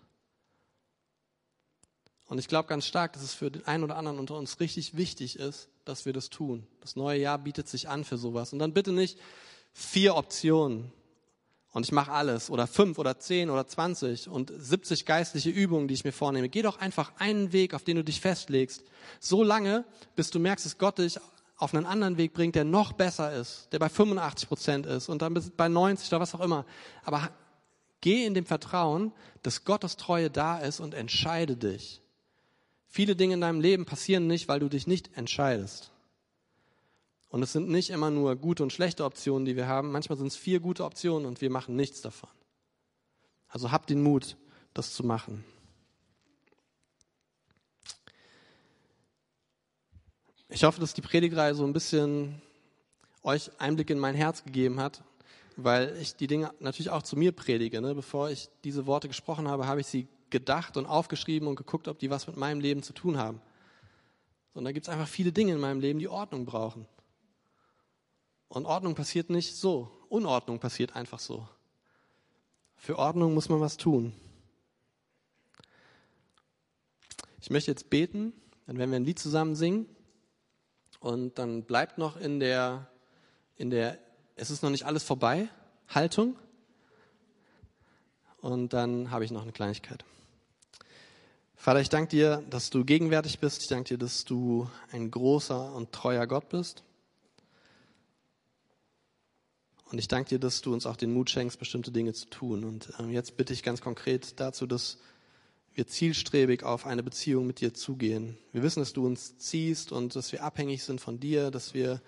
Und 2.26 2.38
ich 2.38 2.48
glaube 2.48 2.68
ganz 2.68 2.86
stark, 2.86 3.12
dass 3.12 3.22
es 3.22 3.34
für 3.34 3.50
den 3.50 3.66
einen 3.66 3.84
oder 3.84 3.96
anderen 3.96 4.18
unter 4.18 4.36
uns 4.36 4.58
richtig 4.58 4.96
wichtig 4.96 5.38
ist, 5.38 5.68
dass 5.84 6.06
wir 6.06 6.12
das 6.12 6.30
tun. 6.30 6.66
Das 6.80 6.96
neue 6.96 7.20
Jahr 7.20 7.38
bietet 7.38 7.68
sich 7.68 7.88
an 7.88 8.04
für 8.04 8.16
sowas. 8.16 8.52
Und 8.52 8.58
dann 8.58 8.72
bitte 8.72 8.92
nicht 8.92 9.18
vier 9.72 10.16
Optionen 10.16 10.92
und 11.72 11.86
ich 11.86 11.92
mache 11.92 12.12
alles 12.12 12.50
oder 12.50 12.66
fünf 12.66 12.98
oder 12.98 13.18
zehn 13.18 13.48
oder 13.48 13.66
zwanzig 13.66 14.28
und 14.28 14.52
70 14.54 15.06
geistliche 15.06 15.48
Übungen, 15.48 15.88
die 15.88 15.94
ich 15.94 16.04
mir 16.04 16.12
vornehme. 16.12 16.50
Geh 16.50 16.60
doch 16.60 16.78
einfach 16.78 17.12
einen 17.16 17.52
Weg, 17.52 17.72
auf 17.72 17.82
den 17.82 17.96
du 17.96 18.04
dich 18.04 18.20
festlegst. 18.20 18.84
So 19.20 19.42
lange, 19.42 19.84
bis 20.14 20.30
du 20.30 20.38
merkst, 20.38 20.66
dass 20.66 20.76
Gott 20.76 20.98
dich 20.98 21.18
auf 21.62 21.74
einen 21.74 21.86
anderen 21.86 22.16
Weg 22.16 22.32
bringt, 22.32 22.56
der 22.56 22.64
noch 22.64 22.92
besser 22.92 23.32
ist, 23.32 23.68
der 23.70 23.78
bei 23.78 23.88
85 23.88 24.48
Prozent 24.48 24.84
ist 24.84 25.08
und 25.08 25.22
dann 25.22 25.32
bei 25.56 25.68
90 25.68 26.08
oder 26.08 26.18
was 26.18 26.34
auch 26.34 26.40
immer. 26.40 26.66
Aber 27.04 27.30
geh 28.00 28.26
in 28.26 28.34
dem 28.34 28.46
Vertrauen, 28.46 29.12
dass 29.44 29.64
Gottes 29.64 29.96
Treue 29.96 30.28
da 30.28 30.58
ist 30.58 30.80
und 30.80 30.92
entscheide 30.92 31.56
dich. 31.56 32.02
Viele 32.88 33.14
Dinge 33.14 33.34
in 33.34 33.40
deinem 33.40 33.60
Leben 33.60 33.86
passieren 33.86 34.26
nicht, 34.26 34.48
weil 34.48 34.58
du 34.58 34.68
dich 34.68 34.88
nicht 34.88 35.16
entscheidest. 35.16 35.92
Und 37.30 37.44
es 37.44 37.52
sind 37.52 37.68
nicht 37.68 37.90
immer 37.90 38.10
nur 38.10 38.34
gute 38.34 38.64
und 38.64 38.72
schlechte 38.72 39.04
Optionen, 39.04 39.44
die 39.44 39.54
wir 39.54 39.68
haben. 39.68 39.92
Manchmal 39.92 40.18
sind 40.18 40.26
es 40.26 40.36
vier 40.36 40.58
gute 40.58 40.84
Optionen 40.84 41.26
und 41.26 41.40
wir 41.40 41.48
machen 41.48 41.76
nichts 41.76 42.02
davon. 42.02 42.28
Also 43.48 43.70
habt 43.70 43.88
den 43.88 44.02
Mut, 44.02 44.36
das 44.74 44.94
zu 44.94 45.06
machen. 45.06 45.44
Ich 50.54 50.64
hoffe, 50.64 50.80
dass 50.80 50.92
die 50.92 51.00
Predigreihe 51.00 51.54
so 51.54 51.64
ein 51.64 51.72
bisschen 51.72 52.42
euch 53.22 53.50
Einblick 53.58 53.88
in 53.88 53.98
mein 53.98 54.14
Herz 54.14 54.44
gegeben 54.44 54.80
hat, 54.80 55.02
weil 55.56 55.96
ich 55.96 56.14
die 56.14 56.26
Dinge 56.26 56.52
natürlich 56.60 56.90
auch 56.90 57.02
zu 57.02 57.16
mir 57.16 57.32
predige. 57.32 57.80
Ne? 57.80 57.94
Bevor 57.94 58.28
ich 58.28 58.50
diese 58.62 58.84
Worte 58.84 59.08
gesprochen 59.08 59.48
habe, 59.48 59.66
habe 59.66 59.80
ich 59.80 59.86
sie 59.86 60.08
gedacht 60.28 60.76
und 60.76 60.84
aufgeschrieben 60.84 61.48
und 61.48 61.56
geguckt, 61.56 61.88
ob 61.88 61.98
die 61.98 62.10
was 62.10 62.26
mit 62.26 62.36
meinem 62.36 62.60
Leben 62.60 62.82
zu 62.82 62.92
tun 62.92 63.16
haben. 63.16 63.40
Und 64.52 64.64
da 64.64 64.72
gibt 64.72 64.86
es 64.86 64.92
einfach 64.92 65.08
viele 65.08 65.32
Dinge 65.32 65.54
in 65.54 65.58
meinem 65.58 65.80
Leben, 65.80 65.98
die 65.98 66.08
Ordnung 66.08 66.44
brauchen. 66.44 66.84
Und 68.48 68.66
Ordnung 68.66 68.94
passiert 68.94 69.30
nicht 69.30 69.56
so. 69.56 69.90
Unordnung 70.10 70.58
passiert 70.58 70.94
einfach 70.94 71.18
so. 71.18 71.48
Für 72.76 72.98
Ordnung 72.98 73.32
muss 73.32 73.48
man 73.48 73.60
was 73.60 73.78
tun. 73.78 74.12
Ich 77.40 77.48
möchte 77.48 77.70
jetzt 77.70 77.88
beten, 77.88 78.34
dann 78.66 78.76
werden 78.76 78.90
wir 78.90 78.96
ein 78.96 79.06
Lied 79.06 79.18
zusammen 79.18 79.56
singen. 79.56 79.86
Und 81.02 81.36
dann 81.36 81.64
bleibt 81.64 81.98
noch 81.98 82.16
in 82.16 82.38
der, 82.38 82.86
in 83.56 83.70
der, 83.70 83.98
es 84.36 84.50
ist 84.50 84.62
noch 84.62 84.70
nicht 84.70 84.86
alles 84.86 85.02
vorbei, 85.02 85.48
Haltung. 85.88 86.38
Und 88.40 88.72
dann 88.72 89.10
habe 89.10 89.24
ich 89.24 89.32
noch 89.32 89.42
eine 89.42 89.50
Kleinigkeit. 89.50 90.04
Vater, 91.56 91.80
ich 91.80 91.88
danke 91.88 92.10
dir, 92.10 92.44
dass 92.50 92.70
du 92.70 92.84
gegenwärtig 92.84 93.40
bist. 93.40 93.62
Ich 93.62 93.68
danke 93.68 93.88
dir, 93.88 93.98
dass 93.98 94.24
du 94.24 94.70
ein 94.92 95.10
großer 95.10 95.74
und 95.74 95.90
treuer 95.90 96.28
Gott 96.28 96.48
bist. 96.48 96.84
Und 99.90 99.98
ich 99.98 100.06
danke 100.06 100.28
dir, 100.28 100.38
dass 100.38 100.60
du 100.60 100.72
uns 100.72 100.86
auch 100.86 100.96
den 100.96 101.12
Mut 101.12 101.30
schenkst, 101.30 101.58
bestimmte 101.58 101.90
Dinge 101.90 102.12
zu 102.12 102.26
tun. 102.26 102.62
Und 102.62 102.92
ähm, 103.00 103.10
jetzt 103.10 103.36
bitte 103.36 103.52
ich 103.52 103.64
ganz 103.64 103.80
konkret 103.80 104.38
dazu, 104.38 104.68
dass 104.68 104.98
wir 105.74 105.86
zielstrebig 105.86 106.64
auf 106.64 106.86
eine 106.86 107.02
Beziehung 107.02 107.46
mit 107.46 107.60
dir 107.60 107.72
zugehen. 107.72 108.36
Wir 108.52 108.62
wissen, 108.62 108.80
dass 108.80 108.92
du 108.92 109.06
uns 109.06 109.38
ziehst 109.38 109.92
und 109.92 110.14
dass 110.14 110.32
wir 110.32 110.44
abhängig 110.44 110.84
sind 110.84 111.00
von 111.00 111.18
dir, 111.18 111.50
dass 111.50 111.72
wir 111.72 112.00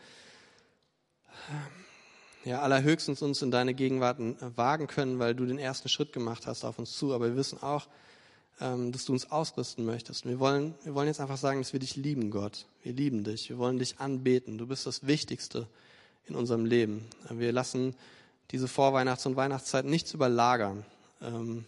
ja, 2.44 2.60
allerhöchstens 2.60 3.22
uns 3.22 3.40
in 3.40 3.50
deine 3.50 3.74
Gegenwart 3.74 4.18
wagen 4.56 4.86
können, 4.86 5.18
weil 5.18 5.34
du 5.34 5.46
den 5.46 5.58
ersten 5.58 5.88
Schritt 5.88 6.12
gemacht 6.12 6.46
hast 6.46 6.64
auf 6.64 6.78
uns 6.78 6.96
zu. 6.96 7.14
Aber 7.14 7.28
wir 7.28 7.36
wissen 7.36 7.62
auch, 7.62 7.86
ähm, 8.60 8.92
dass 8.92 9.06
du 9.06 9.12
uns 9.12 9.30
ausrüsten 9.30 9.84
möchtest. 9.84 10.26
wir 10.26 10.38
wollen, 10.38 10.74
wir 10.84 10.94
wollen 10.94 11.08
jetzt 11.08 11.20
einfach 11.20 11.38
sagen, 11.38 11.60
dass 11.60 11.72
wir 11.72 11.80
dich 11.80 11.96
lieben, 11.96 12.30
Gott. 12.30 12.66
Wir 12.82 12.92
lieben 12.92 13.24
dich. 13.24 13.48
Wir 13.48 13.58
wollen 13.58 13.78
dich 13.78 13.98
anbeten. 13.98 14.58
Du 14.58 14.66
bist 14.66 14.86
das 14.86 15.06
Wichtigste 15.06 15.66
in 16.26 16.34
unserem 16.34 16.66
Leben. 16.66 17.04
Wir 17.30 17.52
lassen 17.52 17.94
diese 18.50 18.68
Vorweihnachts- 18.68 19.26
und 19.26 19.36
Weihnachtszeit 19.36 19.86
nichts 19.86 20.12
überlagern. 20.12 20.84
Ähm, 21.22 21.64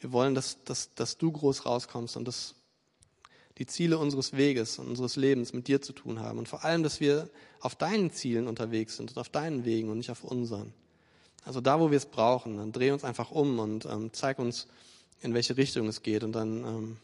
wir 0.00 0.12
wollen, 0.12 0.34
dass, 0.34 0.62
dass, 0.64 0.94
dass 0.94 1.18
du 1.18 1.30
groß 1.30 1.66
rauskommst 1.66 2.16
und 2.16 2.26
dass 2.26 2.54
die 3.58 3.66
Ziele 3.66 3.98
unseres 3.98 4.32
Weges 4.32 4.78
und 4.78 4.88
unseres 4.88 5.16
Lebens 5.16 5.52
mit 5.52 5.68
dir 5.68 5.82
zu 5.82 5.92
tun 5.92 6.20
haben. 6.20 6.38
Und 6.38 6.48
vor 6.48 6.64
allem, 6.64 6.82
dass 6.82 7.00
wir 7.00 7.28
auf 7.60 7.76
deinen 7.76 8.10
Zielen 8.10 8.48
unterwegs 8.48 8.96
sind 8.96 9.10
und 9.10 9.18
auf 9.18 9.28
deinen 9.28 9.66
Wegen 9.66 9.90
und 9.90 9.98
nicht 9.98 10.10
auf 10.10 10.24
unseren. 10.24 10.72
Also 11.44 11.60
da, 11.60 11.78
wo 11.78 11.90
wir 11.90 11.98
es 11.98 12.06
brauchen, 12.06 12.56
dann 12.56 12.72
dreh 12.72 12.90
uns 12.90 13.04
einfach 13.04 13.30
um 13.30 13.58
und 13.58 13.84
ähm, 13.84 14.10
zeig 14.12 14.38
uns, 14.38 14.66
in 15.20 15.34
welche 15.34 15.58
Richtung 15.58 15.88
es 15.88 16.02
geht. 16.02 16.24
Und 16.24 16.32
dann 16.32 16.64
ähm, 16.64 16.96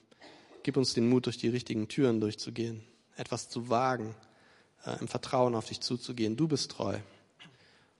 gib 0.62 0.78
uns 0.78 0.94
den 0.94 1.08
Mut, 1.08 1.26
durch 1.26 1.36
die 1.36 1.48
richtigen 1.48 1.88
Türen 1.88 2.20
durchzugehen, 2.20 2.82
etwas 3.16 3.50
zu 3.50 3.68
wagen, 3.68 4.14
äh, 4.86 4.98
im 5.00 5.08
Vertrauen 5.08 5.54
auf 5.54 5.66
dich 5.66 5.80
zuzugehen. 5.80 6.36
Du 6.36 6.48
bist 6.48 6.70
treu. 6.70 6.98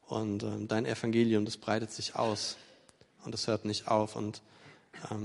Und 0.07 0.45
ähm, 0.45 0.67
dein 0.67 0.87
Evangelium, 0.87 1.45
das 1.45 1.59
breitet 1.59 1.91
sich 1.91 2.15
aus 2.17 2.57
und 3.25 3.35
es 3.35 3.47
hört 3.49 3.67
nicht 3.67 3.89
auf. 3.89 4.17
Und 4.17 4.41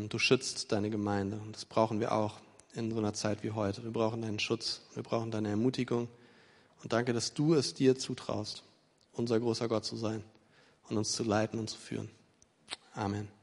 du 0.09 0.19
schützt 0.19 0.71
deine 0.71 0.89
Gemeinde. 0.89 1.37
Und 1.37 1.55
das 1.55 1.65
brauchen 1.65 1.99
wir 1.99 2.11
auch 2.11 2.39
in 2.73 2.91
so 2.91 2.97
einer 2.97 3.13
Zeit 3.13 3.43
wie 3.43 3.51
heute. 3.51 3.83
Wir 3.83 3.91
brauchen 3.91 4.21
deinen 4.21 4.39
Schutz, 4.39 4.81
wir 4.93 5.03
brauchen 5.03 5.31
deine 5.31 5.49
Ermutigung. 5.49 6.07
Und 6.83 6.93
danke, 6.93 7.13
dass 7.13 7.33
du 7.33 7.53
es 7.53 7.73
dir 7.73 7.97
zutraust, 7.97 8.63
unser 9.13 9.39
großer 9.39 9.67
Gott 9.67 9.85
zu 9.85 9.95
sein 9.95 10.23
und 10.89 10.97
uns 10.97 11.11
zu 11.11 11.23
leiten 11.23 11.59
und 11.59 11.69
zu 11.69 11.77
führen. 11.77 12.09
Amen. 12.93 13.40